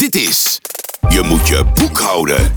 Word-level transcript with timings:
Dit 0.00 0.14
is 0.14 0.60
Je 1.08 1.22
moet 1.22 1.48
je 1.48 1.64
boek 1.74 1.98
houden. 1.98 2.54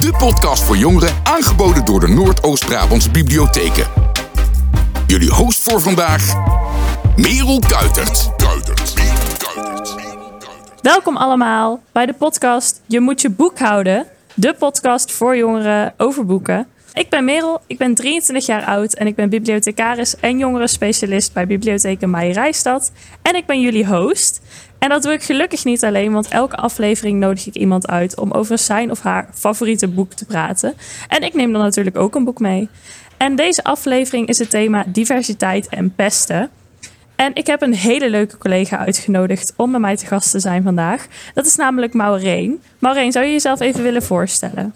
De 0.00 0.14
podcast 0.18 0.62
voor 0.62 0.76
jongeren 0.76 1.14
aangeboden 1.24 1.84
door 1.84 2.00
de 2.00 2.08
Noordoost-Brabantse 2.08 3.10
bibliotheken. 3.10 3.86
Jullie 5.06 5.30
host 5.30 5.62
voor 5.62 5.80
vandaag, 5.80 6.34
Merel 7.16 7.58
Kuitert. 7.58 8.30
Welkom 10.82 11.16
allemaal 11.16 11.82
bij 11.92 12.06
de 12.06 12.14
podcast 12.14 12.80
Je 12.86 13.00
moet 13.00 13.20
je 13.20 13.30
boek 13.30 13.58
houden. 13.58 14.06
De 14.34 14.54
podcast 14.58 15.12
voor 15.12 15.36
jongeren 15.36 15.94
over 15.96 16.26
boeken. 16.26 16.66
Ik 16.94 17.08
ben 17.08 17.24
Merel, 17.24 17.60
ik 17.66 17.78
ben 17.78 17.94
23 17.94 18.46
jaar 18.46 18.64
oud 18.64 18.94
en 18.94 19.06
ik 19.06 19.14
ben 19.14 19.28
bibliothecaris 19.28 20.16
en 20.16 20.38
jongerenspecialist 20.38 21.32
bij 21.32 21.46
Bibliotheken 21.46 22.10
Meijerijstad. 22.10 22.92
En 23.22 23.36
ik 23.36 23.46
ben 23.46 23.60
jullie 23.60 23.86
host. 23.86 24.40
En 24.78 24.88
dat 24.88 25.02
doe 25.02 25.12
ik 25.12 25.22
gelukkig 25.22 25.64
niet 25.64 25.84
alleen, 25.84 26.12
want 26.12 26.28
elke 26.28 26.56
aflevering 26.56 27.18
nodig 27.18 27.46
ik 27.46 27.54
iemand 27.54 27.88
uit 27.88 28.18
om 28.18 28.32
over 28.32 28.58
zijn 28.58 28.90
of 28.90 29.00
haar 29.00 29.28
favoriete 29.34 29.88
boek 29.88 30.12
te 30.12 30.24
praten. 30.24 30.74
En 31.08 31.22
ik 31.22 31.34
neem 31.34 31.52
dan 31.52 31.62
natuurlijk 31.62 31.98
ook 31.98 32.14
een 32.14 32.24
boek 32.24 32.38
mee. 32.38 32.68
En 33.16 33.36
deze 33.36 33.64
aflevering 33.64 34.28
is 34.28 34.38
het 34.38 34.50
thema 34.50 34.84
diversiteit 34.86 35.68
en 35.68 35.94
pesten. 35.94 36.50
En 37.16 37.34
ik 37.34 37.46
heb 37.46 37.62
een 37.62 37.74
hele 37.74 38.10
leuke 38.10 38.38
collega 38.38 38.78
uitgenodigd 38.78 39.52
om 39.56 39.70
met 39.70 39.80
mij 39.80 39.96
te 39.96 40.06
gast 40.06 40.30
te 40.30 40.40
zijn 40.40 40.62
vandaag. 40.62 41.06
Dat 41.34 41.46
is 41.46 41.56
namelijk 41.56 41.94
Maureen. 41.94 42.62
Maureen, 42.78 43.12
zou 43.12 43.24
je 43.24 43.32
jezelf 43.32 43.60
even 43.60 43.82
willen 43.82 44.02
voorstellen? 44.02 44.74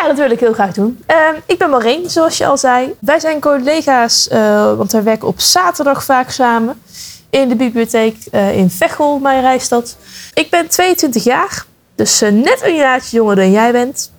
Ja, 0.00 0.06
dat 0.06 0.16
wil 0.16 0.30
ik 0.30 0.40
heel 0.40 0.52
graag 0.52 0.72
doen. 0.72 1.02
Ehm, 1.06 1.34
ik 1.46 1.58
ben 1.58 1.70
Maureen, 1.70 2.10
zoals 2.10 2.38
je 2.38 2.46
al 2.46 2.58
zei. 2.58 2.94
Wij 3.00 3.20
zijn 3.20 3.40
collega's, 3.40 4.28
uh, 4.32 4.76
want 4.76 4.92
wij 4.92 5.02
werken 5.02 5.28
op 5.28 5.40
zaterdag 5.40 6.04
vaak 6.04 6.30
samen 6.30 6.82
in 7.30 7.48
de 7.48 7.56
bibliotheek 7.56 8.16
uh, 8.32 8.56
in 8.56 8.70
Veghel, 8.70 9.18
mijn 9.18 9.40
Rijstad. 9.40 9.96
Ik 10.34 10.50
ben 10.50 10.68
22 10.68 11.24
jaar, 11.24 11.64
dus 11.94 12.22
uh, 12.22 12.30
net 12.30 12.60
een 12.62 12.76
jaartje 12.76 13.16
jonger 13.16 13.36
dan 13.36 13.50
jij 13.50 13.72
bent. 13.72 14.12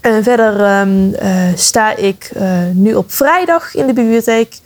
En 0.00 0.22
verder 0.22 0.80
um, 0.80 1.14
sta 1.54 1.96
ik 1.96 2.30
nu 2.72 2.94
op 2.94 3.12
vrijdag 3.12 3.74
in 3.74 3.86
de 3.86 3.92
bibliotheek 3.92 4.58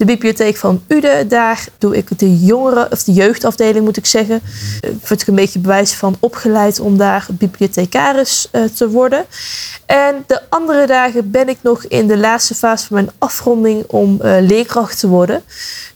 de 0.00 0.06
bibliotheek 0.06 0.56
van 0.56 0.82
Ude. 0.88 1.26
Daar 1.26 1.64
doe 1.78 1.96
ik 1.96 2.18
de 2.18 2.38
jongeren, 2.44 2.92
of 2.92 3.02
de 3.02 3.12
jeugdafdeling 3.12 3.84
moet 3.84 3.96
ik 3.96 4.06
zeggen. 4.06 4.40
Uh, 4.84 4.90
word 5.08 5.20
ik 5.20 5.26
een 5.26 5.34
beetje 5.34 5.58
bewijs 5.58 5.94
van 5.94 6.16
opgeleid 6.20 6.80
om 6.80 6.96
daar 6.96 7.26
bibliothecaris 7.30 8.48
uh, 8.52 8.64
te 8.64 8.90
worden. 8.90 9.24
En 9.86 10.24
de 10.26 10.40
andere 10.48 10.86
dagen 10.86 11.30
ben 11.30 11.48
ik 11.48 11.58
nog 11.62 11.84
in 11.84 12.06
de 12.06 12.16
laatste 12.16 12.54
fase 12.54 12.86
van 12.86 12.96
mijn 12.96 13.10
afronding 13.18 13.84
om 13.86 14.18
uh, 14.22 14.36
leerkracht 14.40 15.00
te 15.00 15.08
worden. 15.08 15.42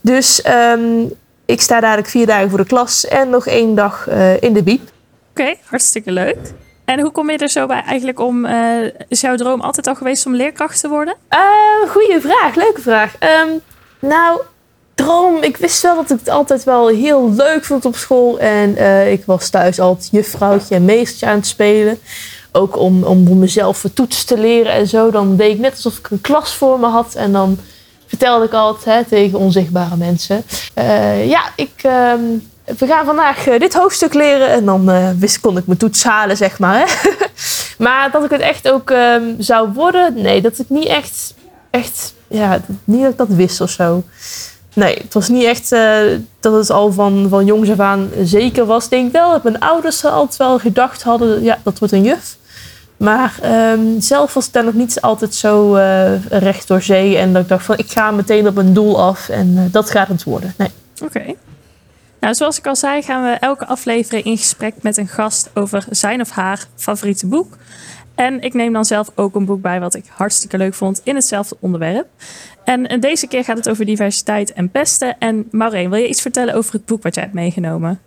Dus 0.01 0.47
um, 0.47 1.13
ik 1.45 1.61
sta 1.61 1.81
dadelijk 1.81 2.09
vier 2.09 2.27
dagen 2.27 2.49
voor 2.49 2.59
de 2.59 2.67
klas 2.67 3.07
en 3.07 3.31
nog 3.31 3.47
één 3.47 3.75
dag 3.75 4.09
in 4.41 4.53
de 4.53 4.63
biep. 4.63 4.83
Oké, 5.31 5.41
okay, 5.41 5.59
hartstikke 5.65 6.13
leuk. 6.13 6.39
En 6.85 7.01
hoe 7.01 7.11
kom 7.11 7.31
je 7.31 7.39
er 7.39 7.49
zo 7.49 7.67
bij 7.67 7.83
eigenlijk 7.83 8.21
om? 8.21 8.45
Uh, 8.47 8.91
is 9.09 9.21
jouw 9.21 9.37
droom 9.37 9.61
altijd 9.61 9.87
al 9.87 9.95
geweest 9.95 10.27
om 10.27 10.35
leerkracht 10.35 10.81
te 10.81 10.89
worden? 10.89 11.17
Uh, 11.31 11.91
goeie 11.91 12.21
vraag, 12.21 12.55
leuke 12.55 12.81
vraag. 12.81 13.15
Um, 13.21 13.61
nou, 14.07 14.41
droom. 14.95 15.43
Ik 15.43 15.57
wist 15.57 15.83
wel 15.83 15.95
dat 15.95 16.11
ik 16.11 16.19
het 16.19 16.29
altijd 16.29 16.65
wel 16.65 16.89
heel 16.89 17.33
leuk 17.33 17.65
vond 17.65 17.85
op 17.85 17.97
school. 17.97 18.39
En 18.39 18.71
uh, 18.71 19.13
ik 19.13 19.23
was 19.27 19.49
thuis 19.49 19.81
altijd 19.81 20.09
juffrouwtje 20.11 20.75
en 20.75 20.85
meestertje 20.85 21.27
aan 21.27 21.37
het 21.37 21.47
spelen. 21.47 21.99
Ook 22.53 22.77
om, 22.77 23.05
om 23.05 23.39
mezelf 23.39 23.79
voor 23.79 23.93
toetsen 23.93 24.27
te 24.27 24.39
leren 24.39 24.73
en 24.73 24.87
zo. 24.87 25.11
Dan 25.11 25.37
deed 25.37 25.55
ik 25.55 25.59
net 25.59 25.73
alsof 25.73 25.99
ik 25.99 26.11
een 26.11 26.21
klas 26.21 26.55
voor 26.55 26.81
me 26.81 26.87
had. 26.87 27.15
En 27.15 27.33
dan 27.33 27.59
vertelde 28.07 28.45
ik 28.45 28.53
altijd 28.53 28.85
hè, 28.85 29.05
tegen 29.05 29.39
onzichtbare 29.39 29.97
mensen. 29.97 30.45
Uh, 30.79 31.29
ja, 31.29 31.43
ik, 31.57 31.73
uh, 31.87 32.13
we 32.79 32.87
gaan 32.87 33.05
vandaag 33.05 33.49
uh, 33.49 33.59
dit 33.59 33.75
hoofdstuk 33.75 34.15
leren. 34.15 34.49
En 34.49 34.65
dan 34.65 35.19
wist, 35.19 35.41
kon 35.41 35.57
ik 35.57 35.67
mijn 35.67 35.79
toets 35.79 36.05
halen, 36.05 36.37
zeg 36.37 36.59
maar. 36.59 36.79
Hè? 36.79 37.11
maar 37.85 38.11
dat 38.11 38.25
ik 38.25 38.31
het 38.31 38.41
echt 38.41 38.69
ook 38.69 38.91
um, 38.91 39.37
zou 39.39 39.73
worden, 39.73 40.15
nee, 40.15 40.41
dat 40.41 40.59
ik 40.59 40.69
niet 40.69 40.87
echt, 40.87 41.35
echt 41.71 42.15
ja, 42.35 42.61
niet 42.85 43.03
dat 43.03 43.11
ik 43.11 43.17
dat 43.17 43.29
wist 43.29 43.61
of 43.61 43.71
zo. 43.71 44.03
Nee, 44.75 44.95
het 44.95 45.15
was 45.15 45.29
niet 45.29 45.45
echt 45.45 45.73
uh, 45.73 45.99
dat 46.41 46.55
het 46.55 46.71
al 46.71 46.93
van, 46.93 47.27
van 47.29 47.45
jongs 47.45 47.71
af 47.71 47.81
aan 47.81 48.11
zeker 48.23 48.67
was. 48.67 48.85
Ik 48.85 48.91
denk 48.91 49.13
wel 49.13 49.31
dat 49.31 49.43
mijn 49.43 49.61
ouders 49.61 50.05
altijd 50.05 50.37
wel 50.37 50.59
gedacht 50.59 51.03
hadden, 51.03 51.43
ja, 51.43 51.59
dat 51.63 51.79
wordt 51.79 51.95
een 51.95 52.03
juf. 52.03 52.37
Maar 52.97 53.35
um, 53.73 54.01
zelf 54.01 54.35
was 54.35 54.47
ik 54.47 54.53
daar 54.53 54.65
nog 54.65 54.75
niet 54.75 55.01
altijd 55.01 55.35
zo 55.35 55.77
uh, 55.77 56.25
recht 56.27 56.69
door 56.69 56.83
zee. 56.83 57.17
En 57.17 57.33
dat 57.33 57.43
ik 57.43 57.49
dacht 57.49 57.65
van, 57.65 57.79
ik 57.79 57.91
ga 57.91 58.11
meteen 58.11 58.49
op 58.49 58.57
een 58.57 58.73
doel 58.73 59.03
af 59.03 59.29
en 59.29 59.49
uh, 59.49 59.63
dat 59.71 59.91
gaat 59.91 60.09
het 60.09 60.25
worden. 60.25 60.55
Nee. 60.57 60.71
Oké. 61.03 61.35
Nou, 62.21 62.35
zoals 62.35 62.59
ik 62.59 62.67
al 62.67 62.77
zei, 62.77 63.03
gaan 63.03 63.23
we 63.23 63.31
elke 63.31 63.67
aflevering 63.67 64.25
in 64.25 64.37
gesprek 64.37 64.75
met 64.81 64.97
een 64.97 65.09
gast 65.09 65.51
over 65.55 65.85
zijn 65.91 66.21
of 66.21 66.31
haar 66.31 66.67
favoriete 66.77 67.27
boek. 67.27 67.57
En 68.15 68.41
ik 68.41 68.55
neem 68.55 68.73
dan 68.73 68.85
zelf 68.85 69.11
ook 69.15 69.35
een 69.35 69.45
boek 69.45 69.63
bij 69.63 69.81
wat 69.81 69.95
ik 69.95 70.05
hartstikke 70.09 70.59
leuk 70.59 70.75
vond 70.75 71.01
in 71.05 71.15
hetzelfde 71.15 71.57
onderwerp. 71.61 72.07
En 72.65 73.01
deze 73.01 73.27
keer 73.27 73.45
gaat 73.45 73.57
het 73.57 73.69
over 73.69 73.85
diversiteit 73.85 74.53
en 74.53 74.71
pesten. 74.71 75.19
En 75.19 75.49
Maureen, 75.51 75.91
wil 75.91 75.99
je 75.99 76.09
iets 76.09 76.23
vertellen 76.23 76.55
over 76.55 76.73
het 76.73 76.85
boek 76.85 77.03
wat 77.03 77.15
jij 77.15 77.23
hebt 77.23 77.35
meegenomen? 77.35 78.01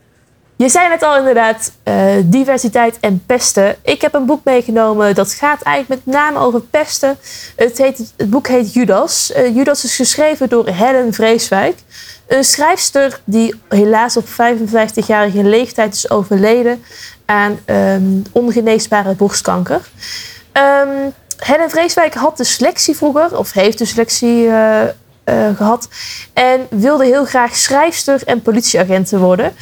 Je 0.57 0.69
zei 0.69 0.89
net 0.89 1.03
al 1.03 1.17
inderdaad, 1.17 1.71
uh, 1.83 2.15
diversiteit 2.25 2.99
en 2.99 3.23
pesten. 3.25 3.75
Ik 3.81 4.01
heb 4.01 4.13
een 4.13 4.25
boek 4.25 4.43
meegenomen 4.43 5.15
dat 5.15 5.33
gaat 5.33 5.61
eigenlijk 5.61 6.05
met 6.05 6.15
name 6.15 6.39
over 6.39 6.61
pesten. 6.61 7.17
Het, 7.55 7.77
heet, 7.77 8.13
het 8.17 8.29
boek 8.29 8.47
heet 8.47 8.73
Judas. 8.73 9.31
Uh, 9.37 9.55
Judas 9.55 9.83
is 9.83 9.95
geschreven 9.95 10.49
door 10.49 10.67
Helen 10.67 11.13
Vreeswijk. 11.13 11.75
Een 12.27 12.43
schrijfster 12.43 13.19
die 13.23 13.55
helaas 13.69 14.17
op 14.17 14.25
55-jarige 14.25 15.43
leeftijd 15.43 15.93
is 15.93 16.09
overleden 16.09 16.83
aan 17.25 17.59
um, 17.65 18.23
ongeneesbare 18.31 19.13
borstkanker. 19.13 19.81
Um, 20.53 21.13
Helen 21.37 21.69
Vreeswijk 21.69 22.13
had 22.13 22.37
dyslexie 22.37 22.95
vroeger, 22.95 23.37
of 23.37 23.51
heeft 23.51 23.77
dyslexie 23.77 24.43
uh, 24.43 24.81
gehad. 25.55 25.87
En 26.33 26.67
wilde 26.69 27.05
heel 27.05 27.25
graag 27.25 27.55
schrijfster 27.55 28.21
en 28.25 28.41
politieagenten 28.41 29.19
worden. 29.19 29.55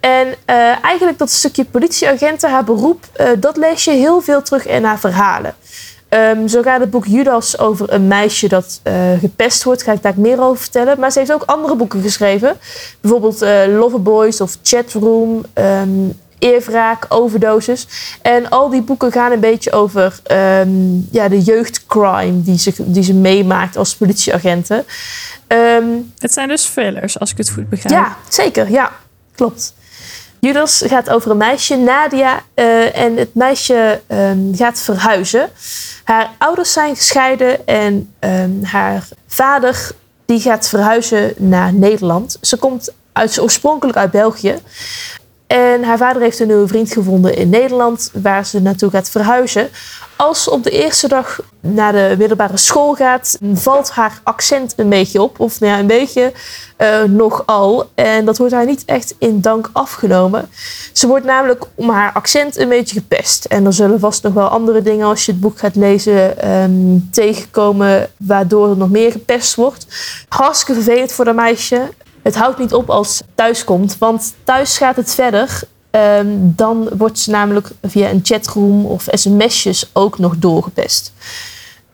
En 0.00 0.26
uh, 0.26 0.84
eigenlijk 0.84 1.18
dat 1.18 1.30
stukje 1.30 1.64
politieagenten, 1.64 2.50
haar 2.50 2.64
beroep, 2.64 3.04
dat 3.38 3.56
lees 3.56 3.84
je 3.84 3.90
heel 3.90 4.20
veel 4.20 4.42
terug 4.42 4.66
in 4.66 4.84
haar 4.84 4.98
verhalen. 4.98 5.54
Um, 6.14 6.48
zo 6.48 6.62
gaat 6.62 6.80
het 6.80 6.90
boek 6.90 7.06
Judas 7.06 7.58
over 7.58 7.92
een 7.92 8.08
meisje 8.08 8.48
dat 8.48 8.80
uh, 8.84 8.94
gepest 9.20 9.64
wordt. 9.64 9.84
Daar 9.84 9.88
ga 9.88 9.96
ik 9.96 10.02
daar 10.02 10.22
meer 10.22 10.42
over 10.42 10.62
vertellen. 10.62 11.00
Maar 11.00 11.10
ze 11.12 11.18
heeft 11.18 11.32
ook 11.32 11.42
andere 11.42 11.76
boeken 11.76 12.02
geschreven. 12.02 12.56
Bijvoorbeeld 13.00 13.42
uh, 13.42 13.78
Loverboys 13.78 14.40
of 14.40 14.56
Chatroom, 14.62 15.44
um, 15.54 16.18
Eerwraak, 16.38 17.06
Overdoses. 17.08 17.86
En 18.22 18.48
al 18.50 18.68
die 18.68 18.82
boeken 18.82 19.12
gaan 19.12 19.32
een 19.32 19.40
beetje 19.40 19.72
over 19.72 20.20
um, 20.32 21.08
ja, 21.10 21.28
de 21.28 21.40
jeugdcrime 21.40 22.42
die 22.42 22.58
ze, 22.58 22.72
die 22.78 23.02
ze 23.02 23.14
meemaakt 23.14 23.76
als 23.76 23.96
politieagenten. 23.96 24.84
het 26.18 26.32
zijn 26.32 26.48
dus 26.48 26.64
fillers, 26.64 27.18
als 27.18 27.30
ik 27.30 27.36
het 27.36 27.50
goed 27.50 27.68
begrijp. 27.68 27.94
Ja, 27.94 28.16
zeker. 28.28 28.70
Ja, 28.70 28.92
klopt. 29.34 29.74
Judas 30.46 30.82
gaat 30.86 31.10
over 31.10 31.30
een 31.30 31.36
meisje, 31.36 31.76
Nadia. 31.76 32.42
Uh, 32.54 32.96
en 32.96 33.16
het 33.16 33.34
meisje 33.34 34.00
gaat 34.52 34.80
verhuizen. 34.80 35.50
Haar 36.04 36.30
ouders 36.38 36.72
zijn 36.72 36.96
gescheiden 36.96 37.66
en 37.66 38.14
um, 38.20 38.64
haar 38.64 39.08
vader 39.26 39.90
die 40.24 40.40
gaat 40.40 40.68
verhuizen 40.68 41.34
naar 41.36 41.74
Nederland. 41.74 42.38
Ze 42.40 42.56
komt 42.56 42.92
uit, 43.12 43.40
oorspronkelijk 43.40 43.98
uit 43.98 44.10
België. 44.10 44.58
En 45.52 45.84
haar 45.84 45.98
vader 45.98 46.22
heeft 46.22 46.40
een 46.40 46.46
nieuwe 46.46 46.66
vriend 46.66 46.92
gevonden 46.92 47.36
in 47.36 47.48
Nederland, 47.48 48.10
waar 48.22 48.46
ze 48.46 48.60
naartoe 48.60 48.90
gaat 48.90 49.10
verhuizen. 49.10 49.68
Als 50.16 50.42
ze 50.42 50.50
op 50.50 50.62
de 50.62 50.70
eerste 50.70 51.08
dag 51.08 51.40
naar 51.60 51.92
de 51.92 52.14
middelbare 52.18 52.56
school 52.56 52.94
gaat, 52.94 53.38
valt 53.52 53.90
haar 53.90 54.20
accent 54.22 54.72
een 54.76 54.88
beetje 54.88 55.22
op. 55.22 55.40
Of 55.40 55.60
nou 55.60 55.80
een 55.80 55.86
beetje 55.86 56.32
uh, 56.78 57.02
nogal. 57.02 57.90
En 57.94 58.24
dat 58.24 58.38
wordt 58.38 58.52
haar 58.52 58.66
niet 58.66 58.84
echt 58.84 59.14
in 59.18 59.40
dank 59.40 59.70
afgenomen. 59.72 60.48
Ze 60.92 61.06
wordt 61.06 61.24
namelijk 61.24 61.64
om 61.74 61.90
haar 61.90 62.12
accent 62.12 62.56
een 62.56 62.68
beetje 62.68 63.00
gepest. 63.00 63.44
En 63.44 63.66
er 63.66 63.72
zullen 63.72 64.00
vast 64.00 64.22
nog 64.22 64.32
wel 64.32 64.48
andere 64.48 64.82
dingen 64.82 65.06
als 65.06 65.26
je 65.26 65.32
het 65.32 65.40
boek 65.40 65.58
gaat 65.58 65.76
lezen 65.76 66.50
um, 66.50 67.08
tegenkomen. 67.10 68.10
Waardoor 68.16 68.70
er 68.70 68.76
nog 68.76 68.90
meer 68.90 69.12
gepest 69.12 69.54
wordt. 69.54 69.86
Hartstikke 70.28 70.82
vervelend 70.82 71.12
voor 71.12 71.24
dat 71.24 71.34
meisje. 71.34 71.88
Het 72.22 72.34
houdt 72.34 72.58
niet 72.58 72.74
op 72.74 72.90
als 72.90 73.20
thuis 73.34 73.64
komt, 73.64 73.96
want 73.98 74.34
thuis 74.44 74.76
gaat 74.76 74.96
het 74.96 75.14
verder. 75.14 75.60
Um, 75.90 76.52
dan 76.56 76.88
wordt 76.96 77.18
ze 77.18 77.30
namelijk 77.30 77.70
via 77.82 78.10
een 78.10 78.20
chatroom 78.22 78.86
of 78.86 79.06
sms'jes 79.10 79.90
ook 79.92 80.18
nog 80.18 80.36
doorgepest. 80.36 81.12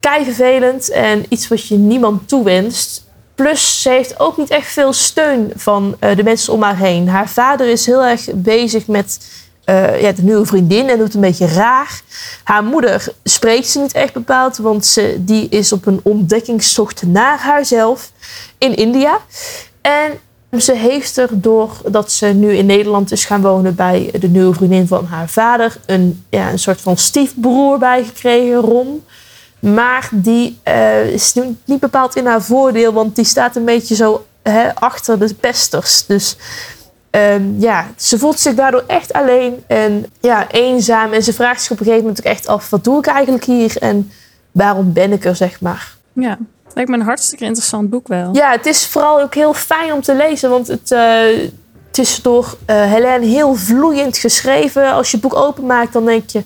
Kei 0.00 0.25
vervelend 0.25 0.90
en 0.90 1.25
iets 1.28 1.48
wat 1.48 1.66
je 1.66 1.76
niemand 1.76 2.28
toewenst. 2.28 3.04
Plus, 3.34 3.82
ze 3.82 3.88
heeft 3.88 4.20
ook 4.20 4.36
niet 4.36 4.50
echt 4.50 4.72
veel 4.72 4.92
steun 4.92 5.52
van 5.56 5.96
uh, 6.00 6.16
de 6.16 6.22
mensen 6.22 6.52
om 6.52 6.62
haar 6.62 6.76
heen. 6.76 7.08
Haar 7.08 7.28
vader 7.28 7.69
is 7.69 7.86
heel 7.86 8.04
erg 8.04 8.28
bezig 8.34 8.86
met 8.86 9.19
uh, 9.64 10.00
ja, 10.00 10.12
de 10.12 10.22
nieuwe 10.22 10.46
vriendin 10.46 10.88
en 10.88 10.98
doet 10.98 11.14
een 11.14 11.20
beetje 11.20 11.46
raar. 11.46 12.00
Haar 12.42 12.64
moeder 12.64 13.12
spreekt 13.24 13.69
ze 13.69 13.81
niet 13.81 13.92
echt 13.92 14.12
bepaald, 14.12 14.56
want 14.56 14.86
ze, 14.86 15.16
die 15.19 15.48
is 15.48 15.72
op 15.72 15.86
een 15.86 16.00
ontdekkingstocht 16.02 17.02
naar 17.02 17.38
haarzelf 17.38 18.12
in 18.58 18.76
India. 18.76 19.20
En 19.80 20.12
Ze 20.56 20.75
heeft 20.75 21.16
er, 21.16 21.28
doordat 21.32 22.12
ze 22.12 22.26
nu 22.26 22.52
in 22.52 22.66
Nederland 22.66 23.12
is 23.12 23.25
gaan 23.25 23.40
wonen 23.40 23.75
bij 23.75 24.10
de 24.20 24.28
nieuwe 24.28 24.54
vriendin 24.54 24.86
van 24.86 25.04
haar 25.04 25.28
vader, 25.28 25.76
een, 25.86 26.25
ja, 26.30 26.50
een 26.50 26.58
soort 26.58 26.80
van 26.80 26.96
stiefbroer 26.96 27.78
bij 27.78 28.04
gekregen, 28.04 28.60
Ron. 28.60 29.04
Maar 29.58 30.08
die 30.12 30.58
uh, 30.69 31.06
is 31.06 31.34
niet 31.64 31.80
bepaald 31.80 32.16
in 32.16 32.26
haar 32.26 32.42
voordeel, 32.42 32.92
want 32.92 33.16
die 33.16 33.25
staat 33.25 33.56
een 33.56 33.64
beetje 33.64 33.94
zo 33.94 34.26
hè, 34.42 34.75
achter 34.75 35.19
de 35.19 35.34
pesters. 35.34 36.06
Dus 36.06 36.36
um, 37.10 37.56
ja, 37.58 37.86
ze 37.96 38.19
voelt 38.19 38.38
zich 38.38 38.54
daardoor 38.54 38.84
echt 38.86 39.12
alleen 39.12 39.64
en 39.66 40.06
ja, 40.20 40.50
eenzaam. 40.50 41.12
En 41.12 41.22
ze 41.22 41.32
vraagt 41.32 41.62
zich 41.62 41.70
op 41.70 41.78
een 41.78 41.84
gegeven 41.84 42.06
moment 42.06 42.26
ook 42.26 42.32
echt 42.32 42.46
af: 42.46 42.70
wat 42.70 42.84
doe 42.84 42.98
ik 42.98 43.06
eigenlijk 43.06 43.44
hier 43.44 43.76
en 43.76 44.10
waarom 44.52 44.92
ben 44.92 45.12
ik 45.12 45.24
er, 45.24 45.36
zeg 45.36 45.60
maar. 45.60 45.96
Ja, 46.12 46.38
lijkt 46.78 46.92
me 46.92 46.98
een 46.98 47.12
hartstikke 47.12 47.44
interessant 47.44 47.90
boek 47.90 48.08
wel. 48.08 48.34
Ja, 48.34 48.50
het 48.50 48.66
is 48.66 48.86
vooral 48.86 49.20
ook 49.20 49.34
heel 49.34 49.54
fijn 49.54 49.92
om 49.92 50.02
te 50.02 50.16
lezen, 50.16 50.50
want 50.50 50.66
het. 50.66 50.90
Uh, 50.90 51.50
het 51.88 51.98
is 51.98 52.22
door 52.22 52.56
uh, 52.66 52.92
Helene 52.92 53.26
heel 53.26 53.54
vloeiend 53.54 54.19
geschreven. 54.19 54.92
Als 54.92 55.10
je 55.10 55.16
het 55.16 55.28
boek 55.28 55.36
openmaakt, 55.36 55.92
dan 55.92 56.04
denk 56.04 56.30
je... 56.30 56.42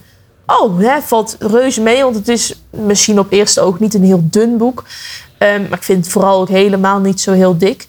Oh, 0.46 0.78
hè, 0.78 1.00
valt 1.00 1.36
reuze 1.38 1.80
mee. 1.80 2.02
Want 2.02 2.16
het 2.16 2.28
is 2.28 2.62
misschien 2.70 3.18
op 3.18 3.32
eerste 3.32 3.60
oog 3.60 3.78
niet 3.78 3.94
een 3.94 4.04
heel 4.04 4.20
dun 4.22 4.56
boek. 4.56 4.84
Um, 5.38 5.62
maar 5.62 5.78
ik 5.78 5.82
vind 5.82 6.04
het 6.04 6.12
vooral 6.12 6.40
ook 6.40 6.48
helemaal 6.48 6.98
niet 6.98 7.20
zo 7.20 7.32
heel 7.32 7.58
dik. 7.58 7.86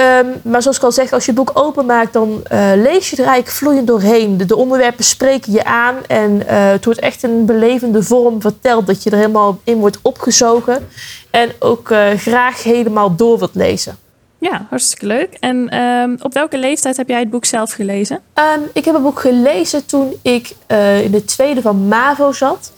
Um, 0.00 0.40
maar 0.42 0.62
zoals 0.62 0.76
ik 0.76 0.82
al 0.82 0.92
zeg, 0.92 1.12
als 1.12 1.24
je 1.24 1.32
het 1.32 1.44
boek 1.44 1.58
openmaakt, 1.58 2.12
dan 2.12 2.28
uh, 2.52 2.70
lees 2.74 3.10
je 3.10 3.16
er 3.16 3.24
eigenlijk 3.24 3.56
vloeiend 3.56 3.86
doorheen. 3.86 4.36
De, 4.36 4.44
de 4.44 4.56
onderwerpen 4.56 5.04
spreken 5.04 5.52
je 5.52 5.64
aan 5.64 5.96
en 6.06 6.32
uh, 6.32 6.44
het 6.46 6.84
wordt 6.84 7.00
echt 7.00 7.22
een 7.22 7.46
belevende 7.46 8.02
vorm 8.02 8.40
verteld. 8.40 8.86
Dat 8.86 9.02
je 9.02 9.10
er 9.10 9.16
helemaal 9.16 9.60
in 9.64 9.78
wordt 9.78 9.98
opgezogen 10.02 10.88
en 11.30 11.50
ook 11.58 11.90
uh, 11.90 12.10
graag 12.10 12.62
helemaal 12.62 13.16
door 13.16 13.38
wilt 13.38 13.54
lezen. 13.54 13.98
Ja, 14.38 14.66
hartstikke 14.68 15.06
leuk. 15.06 15.36
En 15.40 15.78
um, 15.80 16.16
op 16.22 16.34
welke 16.34 16.58
leeftijd 16.58 16.96
heb 16.96 17.08
jij 17.08 17.20
het 17.20 17.30
boek 17.30 17.44
zelf 17.44 17.72
gelezen? 17.72 18.20
Um, 18.34 18.62
ik 18.72 18.84
heb 18.84 18.94
het 18.94 19.02
boek 19.02 19.20
gelezen 19.20 19.86
toen 19.86 20.14
ik 20.22 20.54
in 21.02 21.10
de 21.10 21.22
tweede 21.24 21.60
van 21.60 21.88
MAVO 21.88 22.32
zat. 22.32 22.72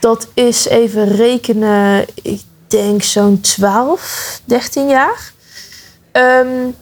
Dat 0.00 0.28
is 0.34 0.66
even 0.68 1.08
rekenen, 1.08 2.04
ik 2.22 2.40
denk 2.66 3.02
zo'n 3.02 3.40
12, 3.40 4.40
13 4.44 4.88
jaar. 4.88 5.32
Um, 6.12 6.74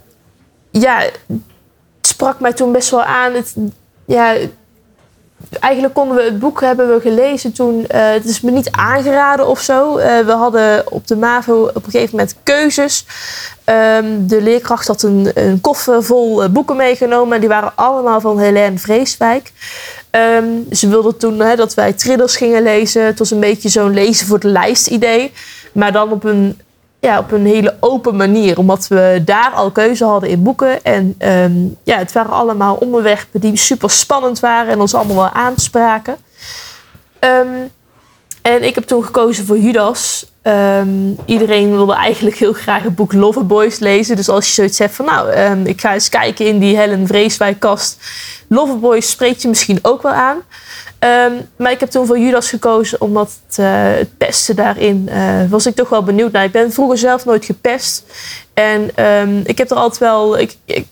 ja, 0.71 0.99
het 0.99 1.41
sprak 2.01 2.41
mij 2.41 2.53
toen 2.53 2.73
best 2.73 2.91
wel 2.91 3.03
aan. 3.03 3.33
Het, 3.33 3.55
ja, 4.05 4.35
eigenlijk 5.61 5.95
konden 5.95 6.17
we 6.17 6.23
het 6.23 6.39
boek 6.39 6.61
hebben 6.61 6.95
we 6.95 7.01
gelezen 7.01 7.53
toen. 7.53 7.79
Uh, 7.79 7.87
het 8.13 8.25
is 8.25 8.41
me 8.41 8.51
niet 8.51 8.71
aangeraden 8.71 9.47
of 9.47 9.61
zo. 9.61 9.99
Uh, 9.99 10.19
we 10.19 10.33
hadden 10.33 10.93
op 10.93 11.07
de 11.07 11.17
MAVO 11.17 11.63
op 11.63 11.85
een 11.85 11.91
gegeven 11.91 12.17
moment 12.17 12.37
keuzes. 12.43 13.07
Um, 13.65 14.27
de 14.27 14.43
leerkracht 14.43 14.87
had 14.87 15.03
een, 15.03 15.31
een 15.35 15.61
koffer 15.61 16.05
vol 16.05 16.43
uh, 16.43 16.49
boeken 16.49 16.77
meegenomen. 16.77 17.35
En 17.35 17.41
die 17.41 17.49
waren 17.49 17.73
allemaal 17.75 18.21
van 18.21 18.39
Helene 18.39 18.79
Vreeswijk. 18.79 19.53
Um, 20.11 20.67
ze 20.73 20.89
wilde 20.89 21.17
toen 21.17 21.41
hè, 21.41 21.57
dat 21.57 21.75
wij 21.75 21.93
thrillers 21.93 22.37
gingen 22.37 22.63
lezen. 22.63 23.05
Het 23.05 23.19
was 23.19 23.31
een 23.31 23.41
beetje 23.41 23.69
zo'n 23.69 23.95
lezen 23.95 24.27
voor 24.27 24.41
de 24.41 24.49
lijst 24.49 24.87
idee. 24.87 25.33
Maar 25.73 25.93
dan 25.93 26.13
op 26.13 26.25
een 26.25 26.61
ja, 27.01 27.19
op 27.19 27.33
een 27.33 27.47
hele 27.47 27.77
open 27.81 28.17
manier. 28.17 28.59
Omdat 28.59 28.89
we 28.89 29.23
daar 29.25 29.51
al 29.51 29.71
keuze 29.71 30.05
hadden 30.05 30.29
in 30.29 30.43
boeken. 30.43 30.83
En 30.83 31.15
um, 31.19 31.77
ja, 31.83 31.99
het 31.99 32.13
waren 32.13 32.33
allemaal 32.33 32.75
onderwerpen 32.75 33.41
die 33.41 33.57
super 33.57 33.91
spannend 33.91 34.41
waren 34.41 34.73
en 34.73 34.81
ons 34.81 34.95
allemaal 34.95 35.17
wel 35.17 35.33
aanspraken. 35.33 36.17
Um, 37.21 37.71
en 38.43 38.63
ik 38.63 38.75
heb 38.75 38.85
toen 38.85 39.05
gekozen 39.05 39.47
voor 39.47 39.59
Judas. 39.59 40.29
Um, 40.43 41.17
iedereen 41.25 41.71
wilde 41.71 41.95
eigenlijk 41.95 42.37
heel 42.37 42.53
graag 42.53 42.83
het 42.83 42.95
boek 42.95 43.13
Loverboys 43.13 43.79
lezen. 43.79 44.17
Dus 44.17 44.29
als 44.29 44.47
je 44.47 44.53
zoiets 44.53 44.79
hebt 44.79 44.95
van, 44.95 45.05
nou, 45.05 45.33
ik 45.65 45.81
ga 45.81 45.95
eens 45.95 46.09
kijken 46.09 46.47
in 46.47 46.59
die 46.59 46.77
Helen 46.77 47.07
Vreeswijk 47.07 47.61
kast. 47.61 47.97
Loverboys 48.49 49.11
spreekt 49.11 49.43
je 49.43 49.49
misschien 49.49 49.79
ook 49.83 50.03
wel 50.03 50.13
aan. 50.13 50.39
Um, 51.05 51.49
maar 51.57 51.71
ik 51.71 51.81
heb 51.81 51.91
toen 51.91 52.07
voor 52.07 52.19
Judas 52.19 52.49
gekozen 52.49 53.01
omdat 53.01 53.31
uh, 53.61 53.67
het 53.83 54.19
pesten 54.19 54.57
daarin 54.57 55.09
uh, 55.09 55.41
was 55.49 55.67
ik 55.67 55.75
toch 55.75 55.89
wel 55.89 56.03
benieuwd 56.03 56.33
naar. 56.33 56.45
Ik 56.45 56.53
ben 56.53 56.73
vroeger 56.73 56.99
zelf 56.99 57.25
nooit 57.25 57.45
gepest. 57.45 58.05
En 58.55 59.05
um, 59.05 59.41
ik 59.45 59.59
heb 59.59 59.71
er 59.71 59.77
altijd 59.77 60.01
wel. 60.01 60.39
Ik, 60.39 60.57
ik, 60.65 60.87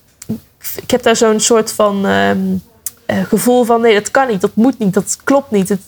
ik 0.82 0.90
heb 0.90 1.02
daar 1.02 1.16
zo'n 1.16 1.40
soort 1.40 1.72
van 1.72 2.04
um, 2.04 2.62
uh, 3.06 3.24
gevoel 3.24 3.64
van: 3.64 3.80
nee, 3.80 3.94
dat 3.94 4.10
kan 4.10 4.28
niet, 4.28 4.40
dat 4.40 4.54
moet 4.54 4.78
niet, 4.78 4.94
dat 4.94 5.16
klopt 5.24 5.50
niet, 5.50 5.68
het, 5.68 5.80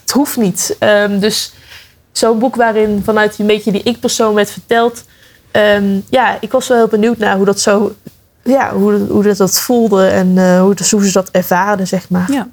het 0.00 0.10
hoeft 0.10 0.36
niet. 0.36 0.76
dus 1.20 1.54
zo'n 2.12 2.38
boek 2.38 2.56
waarin 2.56 3.02
vanuit 3.04 3.38
een 3.38 3.46
beetje 3.46 3.72
die 3.72 3.82
ik-persoon 3.82 4.34
werd 4.34 4.50
verteld. 4.50 5.04
ja, 6.10 6.36
ik 6.40 6.52
was 6.52 6.68
wel 6.68 6.76
heel 6.76 6.88
benieuwd 6.88 7.18
naar 7.18 7.36
hoe 7.36 7.46
dat 7.46 7.60
zo. 7.60 7.94
Ja, 8.42 8.72
hoe, 8.72 8.98
hoe 8.98 9.22
dat, 9.22 9.36
dat 9.36 9.58
voelde 9.58 10.06
en 10.06 10.58
hoe, 10.58 10.74
hoe 10.90 11.06
ze 11.06 11.12
dat 11.12 11.30
ervaren, 11.30 11.86
zeg 11.86 12.08
maar. 12.08 12.32
Ja. 12.32 12.48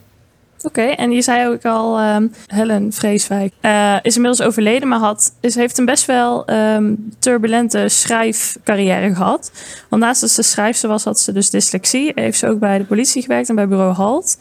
Oké, 0.63 0.81
en 0.81 1.12
je 1.12 1.22
zei 1.22 1.48
ook 1.48 1.66
al, 1.66 2.02
um, 2.16 2.34
Helen 2.48 2.94
Vreeswijk 2.94 3.54
uh, 3.62 3.96
is 4.02 4.16
inmiddels 4.16 4.48
overleden, 4.48 4.88
maar 4.88 5.00
had, 5.00 5.34
is, 5.40 5.56
heeft 5.56 5.78
een 5.78 5.86
best 5.86 6.06
wel 6.06 6.50
um, 6.50 7.13
turbulente 7.19 7.90
schrijfcarrière 7.90 9.16
gehad. 9.16 9.52
Want 9.90 10.02
naast 10.02 10.22
dat 10.22 10.30
ze 10.30 10.42
schrijfster 10.42 10.90
was, 10.90 11.04
had 11.04 11.19
ze 11.19 11.31
dus 11.31 11.50
dyslexie. 11.50 12.12
Heeft 12.16 12.38
ze 12.38 12.48
ook 12.48 12.60
bij 12.60 12.78
de 12.78 12.84
politie 12.84 13.22
gewerkt 13.22 13.50
en 13.50 13.56
bij 13.56 13.68
bureau 13.68 13.94
Halt. 13.94 14.38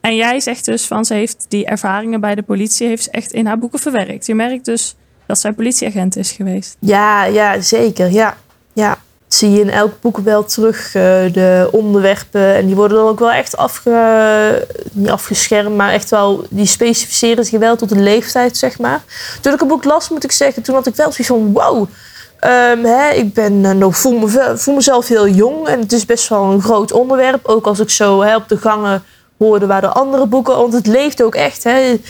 En 0.00 0.16
jij 0.16 0.40
zegt 0.40 0.64
dus 0.64 0.86
van 0.86 1.04
ze 1.04 1.14
heeft 1.14 1.46
die 1.48 1.64
ervaringen 1.64 2.20
bij 2.20 2.34
de 2.34 2.42
politie 2.42 2.86
heeft 2.86 3.02
ze 3.02 3.10
echt 3.10 3.32
in 3.32 3.46
haar 3.46 3.58
boeken 3.58 3.78
verwerkt. 3.78 4.26
Je 4.26 4.34
merkt 4.34 4.64
dus 4.64 4.96
dat 5.26 5.40
zij 5.40 5.52
politieagent 5.52 6.16
is 6.16 6.32
geweest. 6.32 6.76
Ja, 6.78 7.24
ja 7.24 7.60
zeker. 7.60 8.10
Ja, 8.10 8.36
ja 8.72 8.98
zie 9.34 9.50
je 9.50 9.60
in 9.60 9.70
elk 9.70 9.92
boek 10.00 10.18
wel 10.18 10.44
terug 10.44 10.86
uh, 10.86 11.02
de 11.32 11.68
onderwerpen. 11.72 12.54
En 12.54 12.66
die 12.66 12.74
worden 12.74 12.96
dan 12.96 13.06
ook 13.06 13.18
wel 13.18 13.32
echt 13.32 13.56
afge, 13.56 14.68
niet 14.92 15.10
afgeschermd, 15.10 15.76
maar 15.76 15.92
echt 15.92 16.10
wel, 16.10 16.44
die 16.50 16.66
specificeren 16.66 17.44
zich 17.44 17.58
wel 17.58 17.76
tot 17.76 17.88
de 17.88 18.00
leeftijd, 18.00 18.56
zeg 18.56 18.78
maar. 18.78 19.02
Toen 19.40 19.52
ik 19.52 19.60
een 19.60 19.68
boek 19.68 19.84
las, 19.84 20.08
moet 20.08 20.24
ik 20.24 20.32
zeggen, 20.32 20.62
toen 20.62 20.74
had 20.74 20.86
ik 20.86 20.94
wel 20.94 21.12
zoiets 21.12 21.26
van, 21.26 21.52
wow, 21.52 21.88
um, 22.44 22.84
hè, 22.84 23.10
ik 23.10 23.34
ben, 23.34 23.60
nou, 23.60 23.92
voel, 23.92 24.18
me, 24.18 24.52
voel 24.56 24.74
mezelf 24.74 25.08
heel 25.08 25.28
jong 25.28 25.66
en 25.66 25.80
het 25.80 25.92
is 25.92 26.06
best 26.06 26.28
wel 26.28 26.42
een 26.44 26.62
groot 26.62 26.92
onderwerp. 26.92 27.46
Ook 27.46 27.66
als 27.66 27.80
ik 27.80 27.90
zo 27.90 28.22
hè, 28.22 28.36
op 28.36 28.48
de 28.48 28.56
gangen 28.56 29.02
hoorde 29.38 29.66
waar 29.66 29.80
de 29.80 29.88
andere 29.88 30.26
boeken, 30.26 30.56
want 30.56 30.72
het 30.72 30.86
leeft 30.86 31.22
ook 31.22 31.34
echt. 31.34 31.64
Hè, 31.64 32.00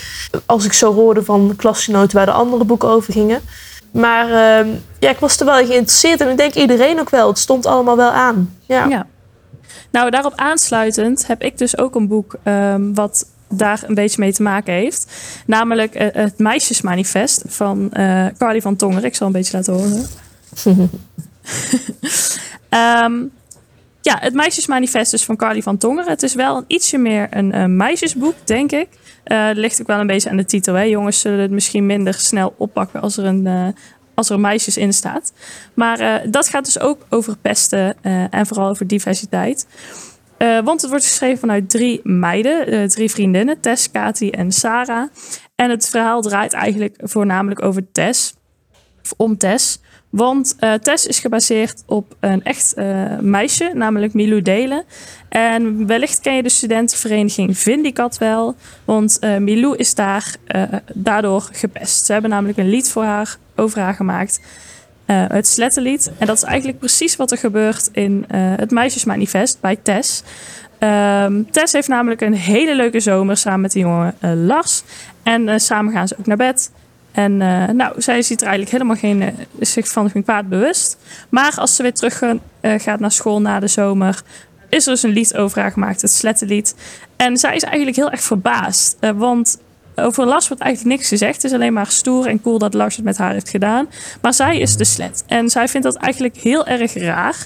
als 0.45 0.65
ik 0.65 0.73
zo 0.73 0.93
hoorde 0.93 1.23
van 1.23 1.53
klasgenoten 1.57 2.17
waar 2.17 2.25
de 2.25 2.31
andere 2.31 2.63
boeken 2.63 2.89
over 2.89 3.13
gingen. 3.13 3.41
Maar 3.93 4.27
uh, 4.27 4.73
ja, 4.99 5.09
ik 5.09 5.19
was 5.19 5.39
er 5.39 5.45
wel 5.45 5.65
geïnteresseerd 5.65 6.21
en 6.21 6.29
ik 6.29 6.37
denk 6.37 6.53
iedereen 6.53 6.99
ook 6.99 7.09
wel. 7.09 7.27
Het 7.27 7.37
stond 7.37 7.65
allemaal 7.65 7.97
wel 7.97 8.11
aan. 8.11 8.55
Ja. 8.61 8.85
ja. 8.87 9.07
Nou, 9.91 10.09
daarop 10.09 10.33
aansluitend 10.35 11.27
heb 11.27 11.41
ik 11.41 11.57
dus 11.57 11.77
ook 11.77 11.95
een 11.95 12.07
boek 12.07 12.35
um, 12.43 12.93
wat 12.93 13.25
daar 13.49 13.83
een 13.87 13.95
beetje 13.95 14.21
mee 14.21 14.33
te 14.33 14.41
maken 14.41 14.73
heeft. 14.73 15.11
Namelijk 15.45 16.01
uh, 16.01 16.07
het 16.11 16.37
Meisjesmanifest 16.39 17.43
van 17.47 17.89
uh, 17.93 18.25
Carly 18.37 18.61
van 18.61 18.75
Tonger. 18.75 19.05
Ik 19.05 19.15
zal 19.15 19.27
een 19.27 19.33
beetje 19.33 19.57
laten 19.57 19.73
horen. 19.73 20.07
um, 23.03 23.31
ja, 24.03 24.17
het 24.19 24.33
Meisjesmanifest 24.33 25.11
dus 25.11 25.25
van 25.25 25.35
Carly 25.35 25.61
van 25.61 25.77
Tonger. 25.77 26.05
Het 26.05 26.23
is 26.23 26.33
wel 26.33 26.57
een 26.57 26.63
ietsje 26.67 26.97
meer 26.97 27.27
een, 27.29 27.59
een 27.59 27.77
meisjesboek, 27.77 28.35
denk 28.43 28.71
ik. 28.71 28.87
Uh, 29.25 29.49
ligt 29.53 29.81
ook 29.81 29.87
wel 29.87 29.99
een 29.99 30.07
beetje 30.07 30.29
aan 30.29 30.37
de 30.37 30.45
titel. 30.45 30.73
Hè? 30.73 30.81
Jongens 30.81 31.19
zullen 31.19 31.39
het 31.39 31.51
misschien 31.51 31.85
minder 31.85 32.13
snel 32.13 32.55
oppakken 32.57 33.01
als 33.01 33.17
er 33.17 33.25
een, 33.25 33.45
uh, 33.45 33.67
als 34.13 34.29
er 34.29 34.39
meisjes 34.39 34.77
in 34.77 34.93
staat. 34.93 35.33
Maar 35.73 36.29
dat 36.31 36.49
gaat 36.49 36.65
dus 36.65 36.79
ook 36.79 37.05
over 37.09 37.37
pesten 37.37 38.03
en 38.31 38.45
vooral 38.45 38.69
over 38.69 38.87
diversiteit. 38.87 39.67
want 40.37 40.81
het 40.81 40.89
wordt 40.89 41.05
geschreven 41.05 41.39
vanuit 41.39 41.69
drie 41.69 41.99
meiden, 42.03 42.89
drie 42.89 43.11
vriendinnen, 43.11 43.59
Tess, 43.59 43.91
Kati 43.91 44.29
en 44.29 44.51
Sarah. 44.51 45.09
En 45.55 45.69
het 45.69 45.89
verhaal 45.89 46.21
draait 46.21 46.53
eigenlijk 46.53 46.95
voornamelijk 46.97 47.61
over 47.61 47.91
Tess, 47.91 48.33
of 49.03 49.13
om 49.17 49.37
Tess. 49.37 49.79
Want 50.15 50.55
uh, 50.59 50.73
Tess 50.73 51.05
is 51.05 51.19
gebaseerd 51.19 51.83
op 51.85 52.15
een 52.19 52.43
echt 52.43 52.73
uh, 52.77 53.19
meisje, 53.19 53.71
namelijk 53.73 54.13
Milou 54.13 54.41
Delen. 54.41 54.83
En 55.29 55.87
wellicht 55.87 56.19
ken 56.19 56.35
je 56.35 56.43
de 56.43 56.49
studentenvereniging 56.49 57.57
Vindicat 57.57 58.17
wel. 58.17 58.55
Want 58.85 59.17
uh, 59.21 59.37
Milou 59.37 59.75
is 59.77 59.95
daar 59.95 60.35
daardoor 60.93 61.49
gepest. 61.51 62.05
Ze 62.05 62.11
hebben 62.11 62.29
namelijk 62.29 62.57
een 62.57 62.69
lied 62.69 62.89
voor 62.89 63.03
haar, 63.03 63.37
over 63.55 63.79
haar 63.79 63.93
gemaakt. 63.93 64.41
het 65.05 65.47
Slettenlied. 65.47 66.11
En 66.17 66.27
dat 66.27 66.37
is 66.37 66.43
eigenlijk 66.43 66.79
precies 66.79 67.15
wat 67.15 67.31
er 67.31 67.37
gebeurt 67.37 67.89
in 67.91 68.25
het 68.35 68.71
Meisjesmanifest 68.71 69.61
bij 69.61 69.75
Tess. 69.75 70.23
Um, 70.79 71.51
Tess 71.51 71.73
heeft 71.73 71.87
namelijk 71.87 72.21
een 72.21 72.33
hele 72.33 72.75
leuke 72.75 72.99
zomer 72.99 73.37
samen 73.37 73.61
met 73.61 73.71
die 73.71 73.83
jongen 73.83 74.15
Lars. 74.45 74.83
En 75.23 75.61
samen 75.61 75.93
gaan 75.93 76.07
ze 76.07 76.15
ook 76.19 76.25
naar 76.25 76.37
bed. 76.37 76.71
En 77.13 77.31
uh, 77.41 77.67
nou, 77.67 78.01
zij 78.01 78.21
ziet 78.21 78.41
er 78.41 78.47
eigenlijk 78.47 78.71
helemaal 78.71 78.95
geen, 78.95 79.21
uh, 79.21 79.27
zich 79.59 79.87
van 79.87 80.09
geen 80.09 80.23
kwaad 80.23 80.49
bewust. 80.49 80.97
Maar 81.29 81.53
als 81.55 81.75
ze 81.75 81.81
weer 81.81 81.93
terug 81.93 82.21
uh, 82.21 82.35
gaat 82.61 82.99
naar 82.99 83.11
school 83.11 83.41
na 83.41 83.59
de 83.59 83.67
zomer, 83.67 84.21
is 84.69 84.85
er 84.85 84.91
dus 84.91 85.03
een 85.03 85.09
lied 85.09 85.37
over 85.37 85.61
haar 85.61 85.71
gemaakt, 85.71 86.01
het 86.01 86.11
Slettenlied. 86.11 86.75
En 87.15 87.37
zij 87.37 87.55
is 87.55 87.63
eigenlijk 87.63 87.95
heel 87.95 88.11
erg 88.11 88.21
verbaasd. 88.21 88.97
want 89.15 89.57
over 89.95 90.25
Lars 90.25 90.47
wordt 90.47 90.63
eigenlijk 90.63 90.95
niks 90.95 91.09
gezegd. 91.09 91.35
Het 91.35 91.43
is 91.43 91.53
alleen 91.53 91.73
maar 91.73 91.87
stoer 91.87 92.27
en 92.27 92.41
cool 92.41 92.57
dat 92.57 92.73
Lars 92.73 92.95
het 92.95 93.05
met 93.05 93.17
haar 93.17 93.31
heeft 93.31 93.49
gedaan. 93.49 93.87
Maar 94.21 94.33
zij 94.33 94.59
is 94.59 94.75
de 94.77 94.83
slet. 94.83 95.23
En 95.27 95.49
zij 95.49 95.67
vindt 95.67 95.85
dat 95.85 95.95
eigenlijk 95.95 96.37
heel 96.37 96.65
erg 96.65 96.93
raar. 96.93 97.45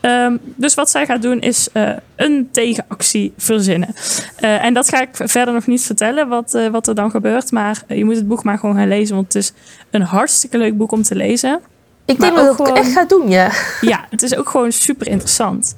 Ehm, 0.00 0.36
dus 0.42 0.74
wat 0.74 0.90
zij 0.90 1.06
gaat 1.06 1.22
doen 1.22 1.40
is 1.40 1.68
uh, 1.72 1.90
een 2.16 2.48
tegenactie 2.50 3.32
verzinnen. 3.36 3.94
Uh, 4.40 4.64
en 4.64 4.74
dat 4.74 4.88
ga 4.88 5.00
ik 5.00 5.08
verder 5.12 5.54
nog 5.54 5.66
niet 5.66 5.82
vertellen 5.82 6.28
wat, 6.28 6.54
uh, 6.54 6.68
wat 6.68 6.88
er 6.88 6.94
dan 6.94 7.10
gebeurt. 7.10 7.50
Maar 7.50 7.82
je 7.88 8.04
moet 8.04 8.16
het 8.16 8.28
boek 8.28 8.44
maar 8.44 8.58
gewoon 8.58 8.74
gaan 8.74 8.88
lezen. 8.88 9.14
Want 9.14 9.32
het 9.32 9.42
is 9.42 9.52
een 9.90 10.02
hartstikke 10.02 10.58
leuk 10.58 10.76
boek 10.76 10.92
om 10.92 11.02
te 11.02 11.14
lezen. 11.14 11.60
Ik 12.04 12.20
denk 12.20 12.36
dat 12.36 12.50
ik 12.50 12.56
gewoon... 12.56 12.76
echt 12.76 12.92
ga 12.92 13.04
doen, 13.04 13.28
ja. 13.28 13.50
Ja, 13.80 14.06
het 14.10 14.22
is 14.22 14.36
ook 14.36 14.48
gewoon 14.48 14.72
super 14.72 15.08
interessant. 15.08 15.74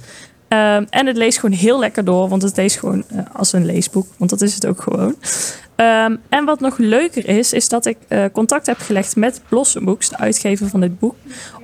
Um, 0.48 0.86
en 0.90 1.06
het 1.06 1.16
leest 1.16 1.38
gewoon 1.38 1.56
heel 1.56 1.78
lekker 1.78 2.04
door, 2.04 2.28
want 2.28 2.42
het 2.42 2.56
leest 2.56 2.78
gewoon 2.78 3.04
uh, 3.12 3.20
als 3.32 3.52
een 3.52 3.66
leesboek, 3.66 4.06
want 4.16 4.30
dat 4.30 4.42
is 4.42 4.54
het 4.54 4.66
ook 4.66 4.82
gewoon. 4.82 5.14
Um, 5.76 6.20
en 6.28 6.44
wat 6.44 6.60
nog 6.60 6.78
leuker 6.78 7.28
is, 7.28 7.52
is 7.52 7.68
dat 7.68 7.86
ik 7.86 7.96
uh, 8.08 8.24
contact 8.32 8.66
heb 8.66 8.78
gelegd 8.78 9.16
met 9.16 9.40
Blossom 9.48 9.84
Books, 9.84 10.08
de 10.08 10.18
uitgever 10.18 10.68
van 10.68 10.80
dit 10.80 10.98
boek, 10.98 11.14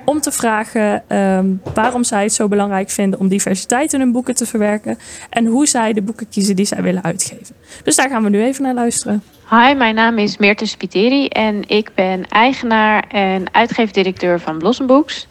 om 0.05 0.21
te 0.21 0.33
vragen 0.33 1.17
um, 1.19 1.63
waarom 1.75 2.05
zij 2.05 2.23
het 2.23 2.33
zo 2.33 2.49
belangrijk 2.49 2.91
vinden 2.91 3.21
om 3.21 3.29
diversiteit 3.29 3.93
in 3.93 4.01
hun 4.01 4.13
boeken 4.13 4.35
te 4.35 4.47
verwerken 4.47 4.99
en 5.31 5.47
hoe 5.47 5.67
zij 5.67 5.93
de 5.93 6.03
boeken 6.03 6.29
kiezen 6.29 6.57
die 6.57 6.67
zij 6.67 6.83
willen 6.83 7.03
uitgeven. 7.03 7.55
Dus 7.85 7.97
daar 7.97 8.09
gaan 8.09 8.23
we 8.23 8.29
nu 8.29 8.43
even 8.43 8.63
naar 8.63 8.75
luisteren. 8.75 9.23
Hi, 9.51 9.75
mijn 9.75 9.95
naam 9.95 10.19
is 10.19 10.39
Meerte 10.39 10.67
Spiteri 10.67 11.27
en 11.29 11.69
ik 11.69 11.91
ben 11.95 12.29
eigenaar 12.29 13.05
en 13.09 13.55
uitgeefdirecteur 13.55 14.41
van 14.41 14.59
Blossom 14.59 14.87
Books. 14.87 15.27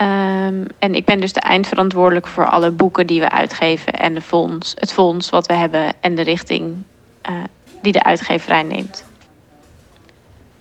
Um, 0.00 0.66
en 0.78 0.94
ik 0.94 1.04
ben 1.04 1.20
dus 1.20 1.32
de 1.32 1.40
eindverantwoordelijk 1.40 2.26
voor 2.26 2.46
alle 2.46 2.70
boeken 2.70 3.06
die 3.06 3.20
we 3.20 3.30
uitgeven 3.30 3.92
en 3.92 4.14
de 4.14 4.20
fonds, 4.20 4.74
het 4.78 4.92
fonds 4.92 5.30
wat 5.30 5.46
we 5.46 5.54
hebben 5.54 5.92
en 6.00 6.14
de 6.14 6.22
richting 6.22 6.82
uh, 7.30 7.36
die 7.82 7.92
de 7.92 8.02
uitgeverij 8.02 8.62
neemt. 8.62 9.04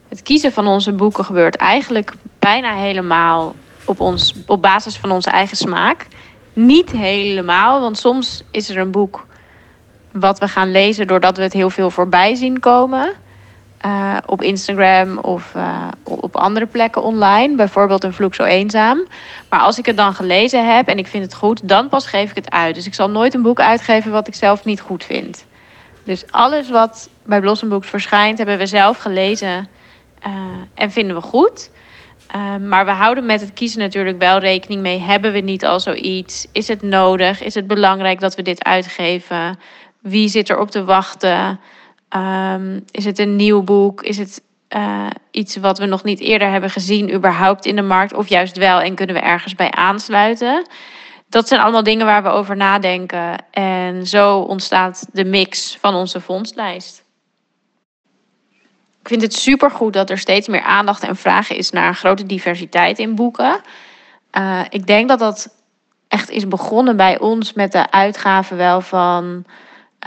Het 0.07 0.23
kiezen 0.23 0.51
van 0.51 0.67
onze 0.67 0.93
boeken 0.93 1.25
gebeurt 1.25 1.55
eigenlijk 1.55 2.13
bijna 2.39 2.73
helemaal 2.73 3.55
op, 3.85 3.99
ons, 3.99 4.33
op 4.47 4.61
basis 4.61 4.97
van 4.97 5.11
onze 5.11 5.29
eigen 5.29 5.57
smaak. 5.57 6.07
Niet 6.53 6.91
helemaal, 6.91 7.81
want 7.81 7.97
soms 7.97 8.43
is 8.51 8.69
er 8.69 8.77
een 8.77 8.91
boek 8.91 9.25
wat 10.11 10.39
we 10.39 10.47
gaan 10.47 10.71
lezen 10.71 11.07
doordat 11.07 11.37
we 11.37 11.43
het 11.43 11.53
heel 11.53 11.69
veel 11.69 11.91
voorbij 11.91 12.35
zien 12.35 12.59
komen. 12.59 13.13
Uh, 13.85 14.17
op 14.25 14.41
Instagram 14.41 15.17
of 15.17 15.53
uh, 15.55 15.87
op 16.03 16.35
andere 16.35 16.65
plekken 16.65 17.03
online. 17.03 17.55
Bijvoorbeeld 17.55 18.03
een 18.03 18.13
vloek 18.13 18.35
zo 18.35 18.43
eenzaam. 18.43 19.05
Maar 19.49 19.59
als 19.59 19.77
ik 19.77 19.85
het 19.85 19.97
dan 19.97 20.13
gelezen 20.13 20.75
heb 20.75 20.87
en 20.87 20.97
ik 20.97 21.07
vind 21.07 21.23
het 21.23 21.33
goed, 21.33 21.67
dan 21.67 21.89
pas 21.89 22.07
geef 22.07 22.29
ik 22.29 22.35
het 22.35 22.51
uit. 22.51 22.75
Dus 22.75 22.85
ik 22.85 22.93
zal 22.93 23.09
nooit 23.09 23.33
een 23.33 23.41
boek 23.41 23.59
uitgeven 23.59 24.11
wat 24.11 24.27
ik 24.27 24.35
zelf 24.35 24.65
niet 24.65 24.81
goed 24.81 25.03
vind. 25.03 25.45
Dus 26.03 26.31
alles 26.31 26.69
wat 26.69 27.09
bij 27.23 27.39
Blossom 27.39 27.69
Books 27.69 27.89
verschijnt, 27.89 28.37
hebben 28.37 28.57
we 28.57 28.65
zelf 28.65 28.97
gelezen 28.97 29.67
uh, 30.27 30.33
en 30.73 30.91
vinden 30.91 31.15
we 31.15 31.21
goed. 31.21 31.71
maar 32.67 32.85
we 32.85 32.91
houden 32.91 33.25
met 33.25 33.41
het 33.41 33.53
kiezen 33.53 33.79
natuurlijk 33.79 34.19
wel 34.19 34.39
rekening 34.39 34.81
mee. 34.81 34.99
Hebben 34.99 35.31
we 35.31 35.39
niet 35.39 35.65
al 35.65 35.79
zoiets? 35.79 36.47
Is 36.51 36.67
het 36.67 36.81
nodig? 36.81 37.43
Is 37.43 37.53
het 37.53 37.67
belangrijk 37.67 38.19
dat 38.19 38.35
we 38.35 38.41
dit 38.41 38.63
uitgeven? 38.63 39.59
Wie 40.01 40.29
zit 40.29 40.49
er 40.49 40.59
op 40.59 40.71
te 40.71 40.83
wachten? 40.83 41.59
Um, 42.15 42.83
is 42.91 43.05
het 43.05 43.19
een 43.19 43.35
nieuw 43.35 43.63
boek? 43.63 44.01
Is 44.01 44.17
het 44.17 44.41
uh, 44.69 45.07
iets 45.31 45.55
wat 45.55 45.77
we 45.77 45.85
nog 45.85 46.03
niet 46.03 46.19
eerder 46.19 46.49
hebben 46.49 46.69
gezien, 46.69 47.13
überhaupt 47.13 47.65
in 47.65 47.75
de 47.75 47.81
markt? 47.81 48.13
Of 48.13 48.27
juist 48.27 48.57
wel 48.57 48.81
en 48.81 48.95
kunnen 48.95 49.15
we 49.15 49.21
ergens 49.21 49.55
bij 49.55 49.71
aansluiten? 49.71 50.67
Dat 51.29 51.47
zijn 51.47 51.61
allemaal 51.61 51.83
dingen 51.83 52.05
waar 52.05 52.23
we 52.23 52.29
over 52.29 52.55
nadenken. 52.55 53.51
En 53.51 54.07
zo 54.07 54.39
ontstaat 54.39 55.07
de 55.11 55.25
mix 55.25 55.77
van 55.81 55.93
onze 55.95 56.21
fondslijst. 56.21 57.03
Ik 59.01 59.11
vind 59.11 59.21
het 59.21 59.33
supergoed 59.33 59.93
dat 59.93 60.09
er 60.09 60.17
steeds 60.17 60.47
meer 60.47 60.61
aandacht 60.63 61.03
en 61.03 61.15
vragen 61.15 61.55
is 61.55 61.69
naar 61.71 61.95
grote 61.95 62.25
diversiteit 62.25 62.99
in 62.99 63.15
boeken. 63.15 63.61
Uh, 64.37 64.61
ik 64.69 64.87
denk 64.87 65.09
dat 65.09 65.19
dat 65.19 65.55
echt 66.07 66.29
is 66.29 66.47
begonnen 66.47 66.97
bij 66.97 67.19
ons 67.19 67.53
met 67.53 67.71
de 67.71 67.91
uitgave 67.91 68.55
wel 68.55 68.81
van 68.81 69.45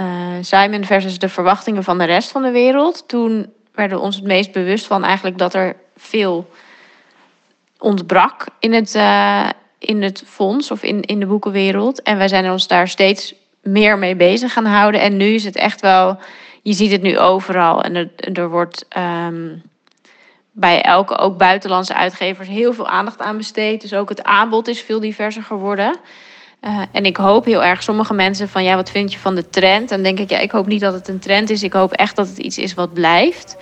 uh, 0.01 0.07
Simon 0.41 0.85
versus 0.85 1.19
de 1.19 1.29
verwachtingen 1.29 1.85
van 1.85 1.99
de 1.99 2.05
rest 2.05 2.31
van 2.31 2.43
de 2.43 2.51
wereld. 2.51 3.09
Toen 3.09 3.53
werden 3.75 3.99
we 3.99 4.05
ons 4.05 4.17
het 4.17 4.25
meest 4.25 4.53
bewust 4.53 4.87
van 4.87 5.05
eigenlijk 5.05 5.39
dat 5.39 5.55
er 5.55 5.77
veel 5.97 6.51
ontbrak 7.79 8.47
in 8.59 8.73
het, 8.73 8.95
uh, 8.95 9.49
in 9.79 10.03
het 10.03 10.23
fonds 10.27 10.71
of 10.71 10.83
in, 10.83 11.03
in 11.03 11.21
de 11.21 11.27
boekenwereld. 11.27 12.03
En 12.03 12.19
wij 12.19 12.29
zijn 12.29 12.51
ons 12.51 12.67
daar 12.67 12.89
steeds 12.89 13.35
meer 13.63 13.99
mee 13.99 14.17
bezig 14.17 14.53
gaan 14.53 14.65
houden. 14.65 15.01
En 15.01 15.17
nu 15.17 15.27
is 15.27 15.45
het 15.45 15.57
echt 15.57 15.81
wel, 15.81 16.19
je 16.63 16.73
ziet 16.73 16.91
het 16.91 17.03
nu 17.03 17.19
overal. 17.19 17.83
En 17.83 17.95
er, 17.95 18.11
er 18.33 18.51
wordt 18.51 18.87
um, 18.97 19.63
bij 20.53 20.83
elke, 20.83 21.17
ook 21.17 21.39
buitenlandse 21.39 21.95
uitgevers, 21.95 22.49
heel 22.49 22.73
veel 22.73 22.89
aandacht 22.89 23.21
aan 23.21 23.37
besteed. 23.37 23.81
Dus 23.81 23.95
ook 23.95 24.09
het 24.09 24.23
aanbod 24.23 24.69
is 24.69 24.81
veel 24.81 25.01
diverser 25.01 25.43
geworden. 25.43 25.97
Uh, 26.61 26.83
en 26.93 27.05
ik 27.05 27.17
hoop 27.17 27.45
heel 27.45 27.65
erg, 27.65 27.83
sommige 27.83 28.15
mensen 28.15 28.49
van 28.49 28.65
ja, 28.65 28.75
wat 28.75 28.91
vind 28.91 29.13
je 29.13 29.19
van 29.19 29.35
de 29.35 29.49
trend? 29.49 29.89
Dan 29.89 30.03
denk 30.03 30.19
ik, 30.19 30.31
ja, 30.31 30.39
ik 30.39 30.51
hoop 30.51 30.67
niet 30.67 30.81
dat 30.81 30.93
het 30.93 31.09
een 31.09 31.19
trend 31.19 31.51
is. 31.51 31.63
Ik 31.63 31.73
hoop 31.73 31.93
echt 31.93 32.17
dat 32.17 32.29
het 32.29 32.39
iets 32.39 32.59
is 32.59 32.75
wat 32.75 32.93
blijft. 32.93 33.57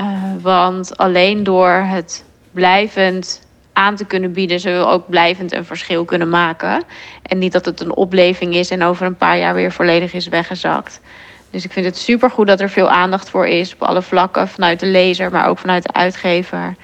Uh, 0.00 0.22
want 0.40 0.96
alleen 0.96 1.42
door 1.42 1.70
het 1.70 2.24
blijvend 2.50 3.48
aan 3.72 3.96
te 3.96 4.04
kunnen 4.04 4.32
bieden, 4.32 4.60
zullen 4.60 4.78
we 4.78 4.86
ook 4.86 5.08
blijvend 5.08 5.52
een 5.52 5.64
verschil 5.64 6.04
kunnen 6.04 6.28
maken. 6.28 6.82
En 7.22 7.38
niet 7.38 7.52
dat 7.52 7.64
het 7.64 7.80
een 7.80 7.94
opleving 7.94 8.54
is 8.54 8.70
en 8.70 8.82
over 8.82 9.06
een 9.06 9.16
paar 9.16 9.38
jaar 9.38 9.54
weer 9.54 9.72
volledig 9.72 10.12
is 10.12 10.28
weggezakt. 10.28 11.00
Dus 11.50 11.64
ik 11.64 11.72
vind 11.72 11.86
het 11.86 11.96
supergoed 11.96 12.46
dat 12.46 12.60
er 12.60 12.70
veel 12.70 12.90
aandacht 12.90 13.30
voor 13.30 13.46
is 13.46 13.72
op 13.72 13.82
alle 13.82 14.02
vlakken, 14.02 14.48
vanuit 14.48 14.80
de 14.80 14.86
lezer, 14.86 15.30
maar 15.30 15.48
ook 15.48 15.58
vanuit 15.58 15.82
de 15.82 15.92
uitgever. 15.92 16.74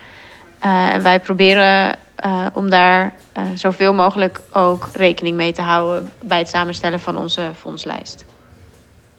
Uh, 0.65 0.95
en 0.95 1.03
wij 1.03 1.21
proberen 1.21 1.99
uh, 2.25 2.47
om 2.53 2.71
daar 2.71 3.15
uh, 3.39 3.45
zoveel 3.55 3.95
mogelijk 3.95 4.41
ook 4.53 4.89
rekening 4.93 5.37
mee 5.37 5.53
te 5.53 5.63
houden 5.63 6.11
bij 6.21 6.39
het 6.39 6.49
samenstellen 6.49 7.01
van 7.01 7.17
onze 7.17 7.51
fondslijst. 7.59 8.25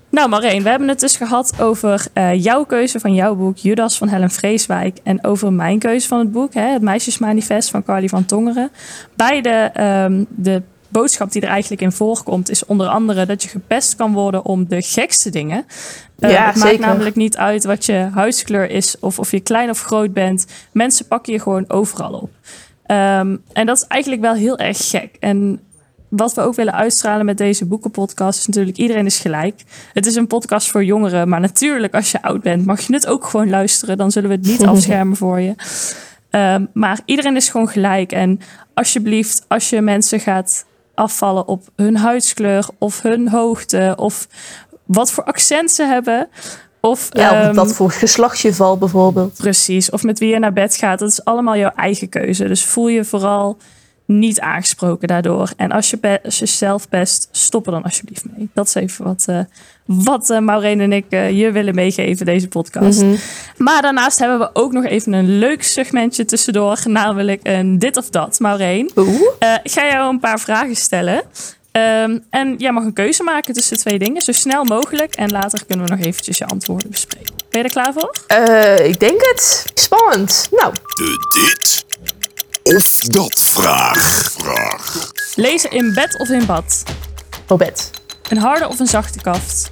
Nou 0.10 0.30
Marijn, 0.30 0.64
we 0.64 0.70
hebben 0.70 0.88
het 0.88 1.00
dus 1.00 1.16
gehad 1.16 1.62
over 1.62 2.06
uh, 2.14 2.44
jouw 2.44 2.64
keuze 2.64 3.00
van 3.00 3.14
jouw 3.14 3.36
boek 3.36 3.58
Judas 3.58 3.98
van 3.98 4.08
Helen 4.08 4.30
Vreeswijk 4.30 4.98
en 5.04 5.26
over 5.26 5.54
mijn 5.54 5.80
keuze 5.80 6.08
van 6.08 6.20
het 6.20 6.32
boek, 6.32 6.54
hè, 6.54 6.72
het 6.72 6.82
Meisjesmanifest 6.82 7.70
van 7.70 7.84
Carly 7.84 8.08
van 8.08 8.26
Tongeren. 8.26 8.72
Beide 9.16 9.72
um, 10.06 10.26
de 10.30 10.62
boodschap 10.90 11.32
die 11.32 11.42
er 11.42 11.48
eigenlijk 11.48 11.82
in 11.82 11.92
voorkomt, 11.92 12.50
is 12.50 12.66
onder 12.66 12.88
andere 12.88 13.26
dat 13.26 13.44
je 13.44 13.50
gepest 13.50 13.96
kan 13.96 14.14
worden 14.14 14.46
om 14.46 14.68
de 14.68 14.82
gekste 14.82 15.30
dingen. 15.30 15.66
Uh, 16.20 16.32
ja, 16.32 16.46
het 16.46 16.56
maakt 16.56 16.70
zeker. 16.70 16.88
namelijk 16.88 17.16
niet 17.16 17.38
uit 17.38 17.64
wat 17.64 17.86
je 17.86 18.10
huidskleur 18.14 18.70
is 18.70 19.00
of 19.00 19.20
of 19.20 19.32
je 19.32 19.40
klein 19.40 19.70
of 19.70 19.82
groot 19.82 20.14
bent. 20.14 20.46
Mensen 20.72 21.08
pakken 21.08 21.34
je 21.34 21.40
gewoon 21.40 21.66
overal 21.68 22.14
op. 22.14 22.30
Um, 22.88 23.44
en 23.54 23.66
dat 23.66 23.78
is 23.78 23.86
eigenlijk 23.88 24.22
wel 24.22 24.34
heel 24.34 24.58
erg 24.58 24.90
gek. 24.90 25.16
En 25.20 25.60
wat 26.10 26.34
we 26.34 26.42
ook 26.42 26.56
willen 26.56 26.74
uitstralen 26.74 27.26
met 27.26 27.38
deze 27.38 27.66
boekenpodcast 27.66 28.40
is 28.40 28.46
natuurlijk 28.48 28.78
iedereen 28.78 29.06
is 29.06 29.20
gelijk. 29.20 29.64
Het 29.94 30.06
is 30.06 30.16
een 30.16 30.28
podcast 30.28 30.72
voor 30.72 30.84
jongeren, 30.84 31.30
maar 31.30 31.40
natuurlijk 31.40 31.96
als 31.96 32.12
je 32.12 32.22
oud 32.22 32.42
bent 32.42 32.66
mag 32.66 32.82
je 32.82 32.94
het 32.94 33.08
ook 33.08 33.26
gewoon 33.26 33.50
luisteren. 33.50 33.98
Dan 33.98 34.12
zullen 34.12 34.30
we 34.30 34.36
het 34.36 34.46
niet 34.46 34.66
afschermen 34.74 35.18
voor 35.18 35.40
je. 35.40 35.56
Um, 36.32 36.70
maar 36.74 37.00
iedereen 37.06 37.36
is 37.36 37.50
gewoon 37.50 37.70
gelijk. 37.70 38.12
En 38.12 38.40
alsjeblieft, 38.74 39.46
als 39.48 39.70
je 39.70 39.82
mensen 39.82 40.20
gaat 40.20 40.66
afvallen 40.94 41.48
op 41.48 41.64
hun 41.76 41.98
huidskleur 41.98 42.68
of 42.78 43.02
hun 43.02 43.30
hoogte 43.30 43.94
of 43.98 44.28
wat 44.86 45.12
voor 45.12 45.24
accent 45.24 45.72
ze 45.72 45.84
hebben. 45.84 46.28
Of, 46.80 47.10
ja, 47.12 47.54
wat 47.54 47.74
voor 47.74 47.92
geslacht 47.92 48.40
je 48.40 48.54
valt 48.54 48.80
bijvoorbeeld. 48.80 49.38
Precies, 49.38 49.90
of 49.90 50.04
met 50.04 50.20
wie 50.20 50.30
je 50.30 50.40
naar 50.40 50.54
bed 50.54 50.76
gaat. 50.76 51.00
Dat 51.00 51.10
is 51.10 51.26
allemaal 51.26 51.58
jouw 51.58 51.72
eigen 51.76 52.10
keuze. 52.10 52.48
Dus 52.48 52.66
voel 52.66 52.88
je 52.88 53.06
vooral 53.06 53.58
niet 54.08 54.40
aangesproken 54.40 55.08
daardoor. 55.08 55.52
En 55.58 55.72
als 55.72 55.90
je, 55.90 56.20
als 56.24 56.40
je 56.40 56.46
zelf 56.46 56.90
pest, 56.90 57.28
stop 57.32 57.66
er 57.66 57.72
dan 57.72 57.84
alsjeblieft 57.84 58.26
mee. 58.38 58.50
Dat 58.54 58.68
is 58.68 58.76
even 58.76 59.06
wat, 59.06 59.26
uh, 59.30 59.40
wat 59.86 60.30
uh, 60.30 60.40
Maureen 60.40 60.80
en 60.80 60.94
ik 60.94 61.06
uh, 61.10 61.32
je 61.32 61.52
willen 61.52 61.76
meegeven, 61.76 62.26
deze 62.26 62.48
podcast. 62.48 63.02
Mm 63.02 63.10
-hmm. 63.10 63.18
Maar 63.58 63.82
daarnaast 63.82 64.20
hebben 64.20 64.40
we 64.40 64.50
ook 64.54 64.72
nog 64.72 64.86
even 64.86 65.14
een 65.14 65.38
leuk 65.38 65.64
segmentje 65.64 66.26
tussendoor. 66.26 66.80
Namelijk 66.86 67.40
een 67.44 67.80
dit 67.80 67.98
of 67.98 68.10
dat. 68.10 68.40
Maureen, 68.40 68.92
ik 69.64 69.72
ga 69.72 69.88
jou 69.88 70.10
een 70.10 70.20
paar 70.20 70.40
vragen 70.40 70.76
stellen. 70.76 71.22
Um, 71.78 72.24
en 72.30 72.56
jij 72.58 72.72
mag 72.72 72.84
een 72.84 72.94
keuze 72.94 73.24
maken 73.24 73.54
tussen 73.54 73.78
twee 73.78 74.00
dingen, 74.00 74.22
zo 74.22 74.32
snel 74.32 74.64
mogelijk. 74.64 75.16
En 75.16 75.32
later 75.32 75.66
kunnen 75.68 75.86
we 75.86 75.96
nog 75.96 76.06
eventjes 76.06 76.38
je 76.38 76.46
antwoorden 76.46 76.90
bespreken. 76.90 77.34
Ben 77.50 77.60
je 77.62 77.64
er 77.64 77.72
klaar 77.72 77.94
voor? 77.94 78.16
Uh, 78.28 78.86
ik 78.86 79.00
denk 79.00 79.22
het. 79.22 79.66
Spannend. 79.74 80.48
Nou. 80.52 80.74
De 80.74 81.28
dit 81.34 81.86
of 82.76 83.00
dat 83.00 83.42
vraag. 83.42 84.32
vraag. 84.32 85.12
Lezen 85.36 85.72
in 85.72 85.94
bed 85.94 86.20
of 86.20 86.30
in 86.30 86.46
bad? 86.46 86.84
Op 87.48 87.58
bed. 87.58 87.90
Een 88.30 88.38
harde 88.38 88.68
of 88.68 88.80
een 88.80 88.88
zachte 88.88 89.22
kaft? 89.22 89.72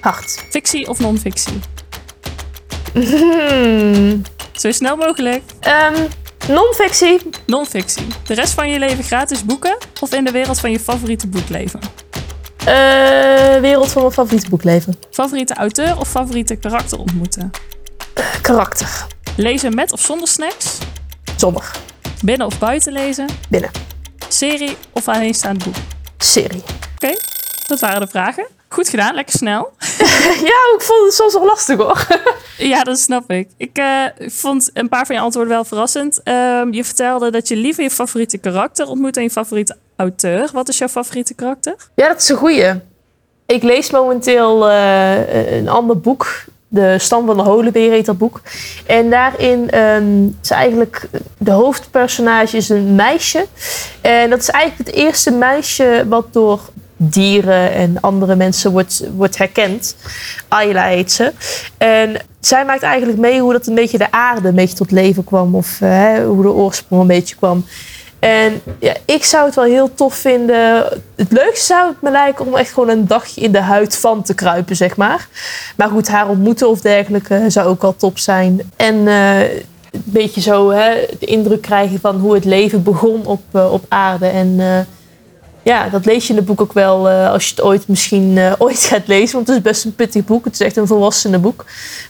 Hard. 0.00 0.44
Fictie 0.50 0.88
of 0.88 0.98
non-fictie? 0.98 1.60
Hmm. 2.92 4.22
Zo 4.52 4.72
snel 4.72 4.96
mogelijk. 4.96 5.42
Um, 5.92 6.08
Non-fictie. 6.48 7.20
Non-fictie. 7.46 8.06
De 8.26 8.34
rest 8.34 8.52
van 8.52 8.70
je 8.70 8.78
leven 8.78 9.04
gratis 9.04 9.44
boeken 9.44 9.76
of 10.00 10.14
in 10.14 10.24
de 10.24 10.30
wereld 10.30 10.60
van 10.60 10.70
je 10.70 10.80
favoriete 10.80 11.26
boek 11.26 11.48
leven? 11.48 11.80
Eh, 12.58 13.60
wereld 13.60 13.92
van 13.92 14.02
mijn 14.02 14.14
favoriete 14.14 14.48
boek 14.48 14.64
leven. 14.64 14.94
Favoriete 15.10 15.54
auteur 15.54 15.98
of 15.98 16.08
favoriete 16.08 16.56
karakter 16.56 16.98
ontmoeten? 16.98 17.50
Karakter. 18.42 19.06
Lezen 19.36 19.74
met 19.74 19.92
of 19.92 20.00
zonder 20.00 20.28
snacks? 20.28 20.78
Zonder. 21.36 21.70
Binnen 22.24 22.46
of 22.46 22.58
buiten 22.58 22.92
lezen? 22.92 23.26
Binnen. 23.48 23.70
Serie 24.28 24.76
of 24.92 25.08
alleenstaand 25.08 25.64
boek? 25.64 25.74
Serie. 26.18 26.62
Oké, 26.94 27.14
dat 27.66 27.80
waren 27.80 28.00
de 28.00 28.06
vragen. 28.06 28.46
Goed 28.68 28.88
gedaan, 28.88 29.14
lekker 29.14 29.34
snel. 29.38 29.72
Ja, 30.22 30.58
ik 30.76 30.80
vond 30.80 31.04
het 31.04 31.14
soms 31.14 31.32
wel 31.32 31.44
lastig 31.46 31.76
hoor. 31.76 32.06
Ja, 32.68 32.82
dat 32.82 32.98
snap 32.98 33.30
ik. 33.30 33.48
Ik 33.56 33.78
eh, 33.78 34.04
vond 34.18 34.70
een 34.72 34.88
paar 34.88 35.06
van 35.06 35.16
je 35.16 35.20
antwoorden 35.20 35.52
wel 35.52 35.64
verrassend. 35.64 36.20
Ehm, 36.22 36.72
je 36.72 36.84
vertelde 36.84 37.30
dat 37.30 37.48
je 37.48 37.56
liever 37.56 37.82
je 37.82 37.90
favoriete 37.90 38.38
karakter 38.38 38.86
ontmoet 38.86 39.14
dan 39.14 39.22
je 39.22 39.30
favoriete 39.30 39.76
auteur. 39.96 40.50
Wat 40.52 40.68
is 40.68 40.78
jouw 40.78 40.88
favoriete 40.88 41.34
karakter? 41.34 41.74
Ja, 41.94 42.08
dat 42.08 42.20
is 42.20 42.28
een 42.28 42.36
goeie. 42.36 42.80
Ik 43.46 43.62
lees 43.62 43.90
momenteel 43.90 44.68
eh, 44.68 45.56
een 45.56 45.68
ander 45.68 46.00
boek. 46.00 46.44
De 46.68 46.98
Stam 46.98 47.26
van 47.26 47.36
de 47.36 47.42
Holenbeer 47.42 48.16
boek. 48.16 48.40
En 48.86 49.10
daarin 49.10 49.70
ehm, 49.70 50.26
is 50.42 50.50
eigenlijk 50.50 51.08
de 51.38 51.50
hoofdpersonage 51.50 52.56
is 52.56 52.68
een 52.68 52.94
meisje. 52.94 53.46
En 54.00 54.30
dat 54.30 54.40
is 54.40 54.48
eigenlijk 54.48 54.90
het 54.90 54.98
eerste 54.98 55.30
meisje 55.30 56.04
wat 56.08 56.32
door 56.32 56.60
dieren 57.08 57.72
en 57.72 58.00
andere 58.00 58.34
mensen 58.34 58.72
wordt, 58.72 59.04
wordt 59.14 59.38
herkend. 59.38 59.96
Ayla 60.48 60.84
heet 60.84 61.12
ze. 61.12 61.32
En 61.78 62.16
zij 62.40 62.64
maakt 62.64 62.82
eigenlijk 62.82 63.18
mee 63.18 63.40
hoe 63.40 63.52
dat 63.52 63.66
een 63.66 63.74
beetje 63.74 63.98
de 63.98 64.10
aarde 64.10 64.48
een 64.48 64.54
beetje 64.54 64.76
tot 64.76 64.90
leven 64.90 65.24
kwam. 65.24 65.54
Of 65.54 65.80
eh, 65.80 66.14
hoe 66.26 66.42
de 66.42 66.52
oorsprong 66.52 67.00
een 67.00 67.06
beetje 67.06 67.36
kwam. 67.36 67.64
En 68.18 68.60
ja, 68.78 68.94
ik 69.04 69.24
zou 69.24 69.46
het 69.46 69.54
wel 69.54 69.64
heel 69.64 69.94
tof 69.94 70.14
vinden. 70.14 70.84
Het 71.16 71.32
leukste 71.32 71.64
zou 71.64 71.88
het 71.88 72.02
me 72.02 72.10
lijken 72.10 72.46
om 72.46 72.56
echt 72.56 72.72
gewoon 72.72 72.88
een 72.88 73.06
dagje 73.06 73.40
in 73.40 73.52
de 73.52 73.60
huid 73.60 73.96
van 73.96 74.22
te 74.22 74.34
kruipen, 74.34 74.76
zeg 74.76 74.96
maar. 74.96 75.28
Maar 75.76 75.88
goed, 75.88 76.08
haar 76.08 76.28
ontmoeten 76.28 76.68
of 76.68 76.80
dergelijke 76.80 77.44
zou 77.48 77.68
ook 77.68 77.82
al 77.82 77.96
top 77.96 78.18
zijn. 78.18 78.72
En 78.76 79.08
eh, 79.08 79.40
een 79.40 80.02
beetje 80.04 80.40
zo 80.40 80.70
hè, 80.70 81.06
de 81.18 81.26
indruk 81.26 81.62
krijgen 81.62 82.00
van 82.00 82.16
hoe 82.16 82.34
het 82.34 82.44
leven 82.44 82.82
begon 82.82 83.26
op, 83.26 83.42
eh, 83.52 83.72
op 83.72 83.84
aarde. 83.88 84.26
En 84.26 84.60
ja, 85.62 85.88
dat 85.88 86.04
lees 86.04 86.24
je 86.24 86.30
in 86.30 86.36
het 86.36 86.46
boek 86.46 86.60
ook 86.60 86.72
wel 86.72 87.08
eh, 87.08 87.30
als 87.30 87.44
je 87.44 87.50
het 87.50 87.64
ooit 87.64 87.88
misschien 87.88 88.38
eh, 88.38 88.52
ooit 88.64 88.78
gaat 88.78 89.06
lezen. 89.06 89.34
Want 89.34 89.46
het 89.46 89.56
is 89.56 89.62
best 89.62 89.84
een 89.84 89.94
pittig 89.94 90.24
boek. 90.24 90.44
Het 90.44 90.52
is 90.54 90.60
echt 90.60 90.76
een 90.76 90.86
volwassene 90.86 91.38
boek. 91.38 91.64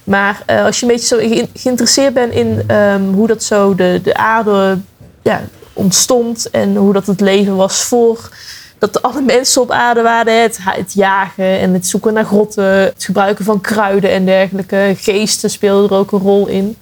Maar 0.04 0.42
eh, 0.46 0.64
als 0.64 0.80
je 0.80 0.86
een 0.86 0.92
beetje 0.92 1.06
zo 1.06 1.18
ge- 1.18 1.48
geïnteresseerd 1.54 2.14
bent 2.14 2.32
in 2.32 2.64
ehm, 2.66 3.02
hoe 3.02 3.26
dat 3.26 3.42
zo 3.42 3.74
de, 3.74 4.00
de 4.02 4.14
aarde 4.16 4.78
ja, 5.22 5.42
ontstond. 5.72 6.50
En 6.50 6.76
hoe 6.76 6.92
dat 6.92 7.06
het 7.06 7.20
leven 7.20 7.56
was 7.56 7.82
voor 7.82 8.30
dat 8.78 9.02
alle 9.02 9.20
mensen 9.36 9.62
op 9.62 9.70
aarde 9.70 10.02
waren. 10.02 10.42
Het, 10.42 10.58
het 10.60 10.92
jagen 10.92 11.58
en 11.58 11.72
het 11.72 11.86
zoeken 11.86 12.12
naar 12.12 12.24
grotten. 12.24 12.64
Het 12.64 13.04
gebruiken 13.04 13.44
van 13.44 13.60
kruiden 13.60 14.10
en 14.10 14.24
dergelijke. 14.24 14.94
Geesten 14.98 15.50
speelden 15.50 15.90
er 15.90 15.96
ook 15.96 16.12
een 16.12 16.18
rol 16.18 16.46
in. 16.46 16.76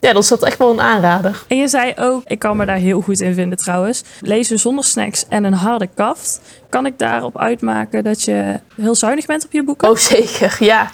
Ja, 0.00 0.12
dat 0.12 0.22
is 0.22 0.28
dat 0.28 0.42
echt 0.42 0.58
wel 0.58 0.70
een 0.70 0.80
aanrader. 0.80 1.44
En 1.48 1.56
je 1.56 1.68
zei 1.68 1.92
ook, 1.96 2.22
ik 2.26 2.38
kan 2.38 2.56
me 2.56 2.66
daar 2.66 2.76
heel 2.76 3.00
goed 3.00 3.20
in 3.20 3.34
vinden 3.34 3.58
trouwens. 3.58 4.02
Lezen 4.20 4.58
zonder 4.58 4.84
snacks 4.84 5.24
en 5.28 5.44
een 5.44 5.52
harde 5.52 5.88
kaft. 5.94 6.40
Kan 6.68 6.86
ik 6.86 6.98
daarop 6.98 7.38
uitmaken 7.38 8.04
dat 8.04 8.22
je 8.22 8.60
heel 8.76 8.94
zuinig 8.94 9.26
bent 9.26 9.44
op 9.44 9.52
je 9.52 9.64
boeken? 9.64 9.90
Oh, 9.90 9.96
zeker, 10.14 10.56
ja. 10.60 10.90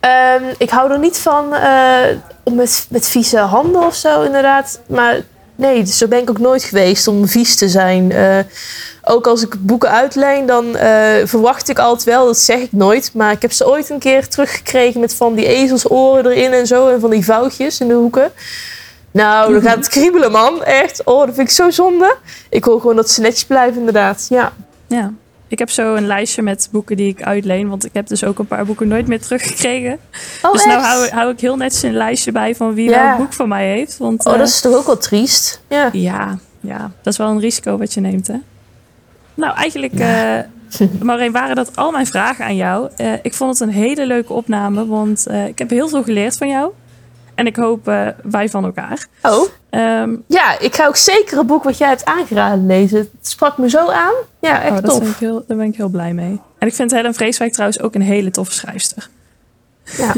Ehm, 0.00 0.42
ik 0.58 0.70
hou 0.70 0.92
er 0.92 0.98
niet 0.98 1.18
van 1.18 1.54
om 2.42 2.54
met, 2.54 2.86
met 2.90 3.08
vieze 3.08 3.38
handen 3.38 3.86
of 3.86 3.94
zo, 3.94 4.22
inderdaad. 4.22 4.80
Maar 4.88 5.20
nee, 5.54 5.86
zo 5.86 6.08
ben 6.08 6.18
ik 6.18 6.30
ook 6.30 6.38
nooit 6.38 6.62
geweest 6.62 7.08
om 7.08 7.28
vies 7.28 7.56
te 7.56 7.68
zijn. 7.68 8.12
Eh, 8.12 8.38
ook 9.10 9.26
als 9.26 9.42
ik 9.42 9.54
boeken 9.66 9.90
uitleen, 9.90 10.46
dan 10.46 10.76
eh, 10.76 11.26
verwacht 11.26 11.68
ik 11.68 11.78
altijd 11.78 12.04
wel, 12.04 12.26
dat 12.26 12.38
zeg 12.38 12.58
ik 12.58 12.72
nooit. 12.72 13.10
Maar 13.14 13.32
ik 13.32 13.42
heb 13.42 13.52
ze 13.52 13.68
ooit 13.68 13.90
een 13.90 13.98
keer 13.98 14.28
teruggekregen 14.28 15.00
met 15.00 15.14
van 15.14 15.34
die 15.34 15.46
ezelsoren 15.46 16.30
erin 16.32 16.52
en 16.52 16.66
zo. 16.66 16.88
En 16.88 17.00
van 17.00 17.10
die 17.10 17.24
vouwtjes 17.24 17.80
in 17.80 17.88
de 17.88 17.94
hoeken. 17.94 18.32
Nou, 19.10 19.52
dan 19.52 19.62
gaat 19.62 19.76
het 19.76 19.88
kriebelen, 19.98 20.32
man. 20.32 20.64
Echt. 20.64 21.04
Oh, 21.04 21.26
dat 21.26 21.34
vind 21.34 21.48
ik 21.48 21.54
zo 21.54 21.70
zonde. 21.70 22.16
Ik 22.50 22.64
wil 22.64 22.78
gewoon 22.78 22.96
dat 22.96 23.10
ze 23.10 23.20
netjes 23.20 23.44
blijven, 23.44 23.78
inderdaad. 23.78 24.26
Ja. 24.28 24.52
Ja. 24.86 25.12
Ik 25.48 25.58
heb 25.58 25.70
zo 25.70 25.94
een 25.94 26.06
lijstje 26.06 26.42
met 26.42 26.68
boeken 26.70 26.96
die 26.96 27.08
ik 27.08 27.22
uitleen. 27.22 27.68
Want 27.68 27.84
ik 27.84 27.90
heb 27.92 28.06
dus 28.06 28.24
ook 28.24 28.38
een 28.38 28.46
paar 28.46 28.64
boeken 28.64 28.88
nooit 28.88 29.06
meer 29.06 29.20
teruggekregen. 29.20 29.98
Oh, 30.42 30.52
dus 30.52 30.64
nou 30.64 30.80
hou, 30.80 31.08
hou 31.08 31.30
ik 31.30 31.40
heel 31.40 31.56
netjes 31.56 31.82
een 31.82 31.94
lijstje 31.96 32.32
bij 32.32 32.54
van 32.54 32.74
wie 32.74 32.90
Ja. 32.90 33.04
welk 33.06 33.18
boek 33.18 33.32
van 33.32 33.48
mij 33.48 33.66
heeft. 33.68 33.96
Want, 33.98 34.26
Oh, 34.26 34.32
eh, 34.32 34.38
dat 34.38 34.48
is 34.48 34.60
toch 34.60 34.74
ook 34.76 34.86
wel 34.86 34.98
triest? 34.98 35.60
Ja. 35.68 35.88
ja, 35.92 36.38
ja, 36.60 36.90
dat 37.02 37.12
is 37.12 37.18
wel 37.18 37.28
een 37.28 37.40
risico 37.40 37.78
wat 37.78 37.94
je 37.94 38.00
neemt, 38.00 38.26
hè? 38.26 38.34
Nou, 39.34 39.54
eigenlijk, 39.54 39.94
eh 39.94 40.38
Maureen, 41.02 41.32
waren 41.32 41.56
dat 41.56 41.76
al 41.76 41.90
mijn 41.90 42.06
vragen 42.06 42.44
aan 42.44 42.56
jou. 42.56 42.90
Eh, 42.96 43.12
ik 43.22 43.34
vond 43.34 43.58
het 43.58 43.68
een 43.68 43.74
hele 43.74 44.06
leuke 44.06 44.32
opname, 44.32 44.86
want 44.86 45.26
eh, 45.26 45.46
ik 45.46 45.58
heb 45.58 45.70
heel 45.70 45.88
veel 45.88 46.02
geleerd 46.02 46.36
van 46.36 46.48
jou. 46.48 46.72
En 47.34 47.46
ik 47.46 47.56
hoop 47.56 47.84
wij 48.22 48.48
van 48.48 48.64
elkaar. 48.64 49.06
Oh, 49.22 49.48
Ehm, 49.70 50.16
ja, 50.26 50.58
ik 50.58 50.74
ga 50.74 50.86
ook 50.86 50.96
zeker 50.96 51.38
het 51.38 51.46
boek 51.46 51.62
wat 51.62 51.78
jij 51.78 51.88
hebt 51.88 52.04
aangeraden 52.04 52.66
lezen. 52.66 52.98
Het 52.98 53.28
sprak 53.28 53.58
me 53.58 53.70
zo 53.70 53.90
aan. 53.90 54.14
Ja, 54.40 54.62
echt 54.62 54.76
oh, 54.76 54.82
dat 54.82 54.84
tof. 54.84 54.98
vind 54.98 55.10
ik 55.10 55.16
heel, 55.16 55.44
daar 55.46 55.56
ben 55.56 55.66
ik 55.66 55.76
heel 55.76 55.88
blij 55.88 56.12
mee. 56.12 56.40
En 56.58 56.66
ik 56.66 56.74
vind 56.74 56.90
Helen 56.90 57.14
Vreeswijk 57.14 57.52
trouwens 57.52 57.80
ook 57.80 57.94
een 57.94 58.02
hele 58.02 58.30
toffe 58.30 58.52
schrijfster. 58.52 59.08
Ja, 59.98 60.14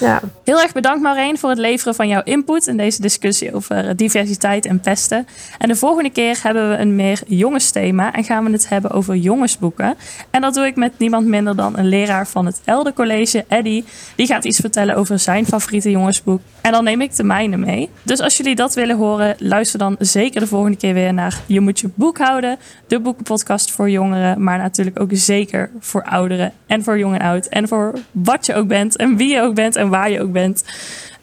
ja. 0.00 0.20
Heel 0.44 0.60
erg 0.60 0.72
bedankt 0.72 1.02
Maureen 1.02 1.38
voor 1.38 1.50
het 1.50 1.58
leveren 1.58 1.94
van 1.94 2.08
jouw 2.08 2.22
input 2.24 2.66
in 2.66 2.76
deze 2.76 3.00
discussie 3.00 3.54
over 3.54 3.88
eh, 3.88 3.90
diversiteit 3.96 4.66
en 4.66 4.80
pesten. 4.80 5.26
En 5.58 5.68
de 5.68 5.76
volgende 5.76 6.10
keer 6.10 6.38
hebben 6.42 6.70
we 6.70 6.76
een 6.76 6.94
meer 6.96 7.20
jongensthema 7.26 8.12
en 8.12 8.24
gaan 8.24 8.44
we 8.44 8.50
het 8.50 8.68
hebben 8.68 8.90
over 8.90 9.16
jongensboeken. 9.16 9.94
En 10.30 10.40
dat 10.40 10.54
doe 10.54 10.66
ik 10.66 10.76
met 10.76 10.98
niemand 10.98 11.26
minder 11.26 11.56
dan 11.56 11.78
een 11.78 11.88
leraar 11.88 12.26
van 12.26 12.46
het 12.46 12.60
Elde 12.64 12.92
College, 12.92 13.44
Eddy. 13.48 13.84
Die 14.16 14.26
gaat 14.26 14.44
iets 14.44 14.60
vertellen 14.60 14.96
over 14.96 15.18
zijn 15.18 15.46
favoriete 15.46 15.90
jongensboek. 15.90 16.40
En 16.60 16.72
dan 16.72 16.84
neem 16.84 17.00
ik 17.00 17.16
de 17.16 17.22
mijne 17.22 17.56
mee. 17.56 17.90
Dus 18.02 18.20
als 18.20 18.36
jullie 18.36 18.54
dat 18.54 18.74
willen 18.74 18.96
horen, 18.96 19.36
luister 19.38 19.78
dan 19.78 19.96
zeker 19.98 20.40
de 20.40 20.46
volgende 20.46 20.76
keer 20.76 20.94
weer 20.94 21.14
naar 21.14 21.40
Je 21.46 21.60
moet 21.60 21.80
je 21.80 21.90
boek 21.94 22.18
houden. 22.18 22.58
De 22.86 23.00
boekenpodcast 23.00 23.70
voor 23.70 23.90
jongeren, 23.90 24.42
maar 24.42 24.58
natuurlijk 24.58 25.00
ook 25.00 25.10
zeker 25.12 25.70
voor 25.80 26.04
ouderen 26.04 26.52
en 26.66 26.82
voor 26.82 26.98
jong 26.98 27.14
en 27.14 27.20
oud. 27.20 27.46
En 27.46 27.68
voor 27.68 27.92
wat 28.10 28.46
je 28.46 28.54
ook 28.54 28.66
bent 28.66 28.96
en 28.96 29.15
wie 29.16 29.34
je 29.34 29.40
ook 29.40 29.54
bent 29.54 29.76
en 29.76 29.88
waar 29.88 30.10
je 30.10 30.22
ook 30.22 30.32
bent. 30.32 30.64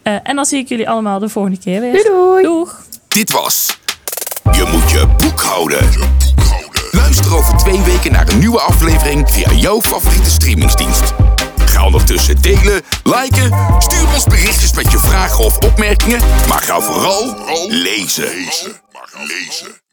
Eh, 0.02 0.16
en 0.22 0.36
dan 0.36 0.44
zie 0.44 0.58
ik 0.58 0.68
jullie 0.68 0.88
allemaal 0.88 1.18
de 1.18 1.28
volgende 1.28 1.58
keer 1.58 1.80
weer. 1.80 1.92
Doei 1.92 2.04
doei. 2.04 2.42
Doeg! 2.42 2.82
Dit 3.08 3.30
was 3.32 3.78
Je 4.52 4.64
moet 4.72 4.90
je 4.90 5.06
boek 5.16 5.40
houden. 5.40 5.88
Luister 6.90 7.36
over 7.36 7.56
twee 7.56 7.80
weken 7.80 8.12
naar 8.12 8.28
een 8.28 8.38
nieuwe 8.38 8.60
aflevering 8.60 9.30
via 9.30 9.52
jouw 9.52 9.80
favoriete 9.80 10.30
streamingsdienst. 10.30 11.14
Ga 11.64 11.84
ondertussen 11.84 12.42
delen, 12.42 12.82
liken, 13.04 13.50
stuur 13.78 14.06
ons 14.14 14.24
berichtjes 14.24 14.72
met 14.72 14.90
je 14.90 14.98
vragen 14.98 15.44
of 15.44 15.58
opmerkingen, 15.58 16.20
maar 16.48 16.62
ga 16.62 16.80
vooral 16.80 17.36
lezen. 17.68 18.32
Maar 18.92 19.08
lezen. 19.26 19.83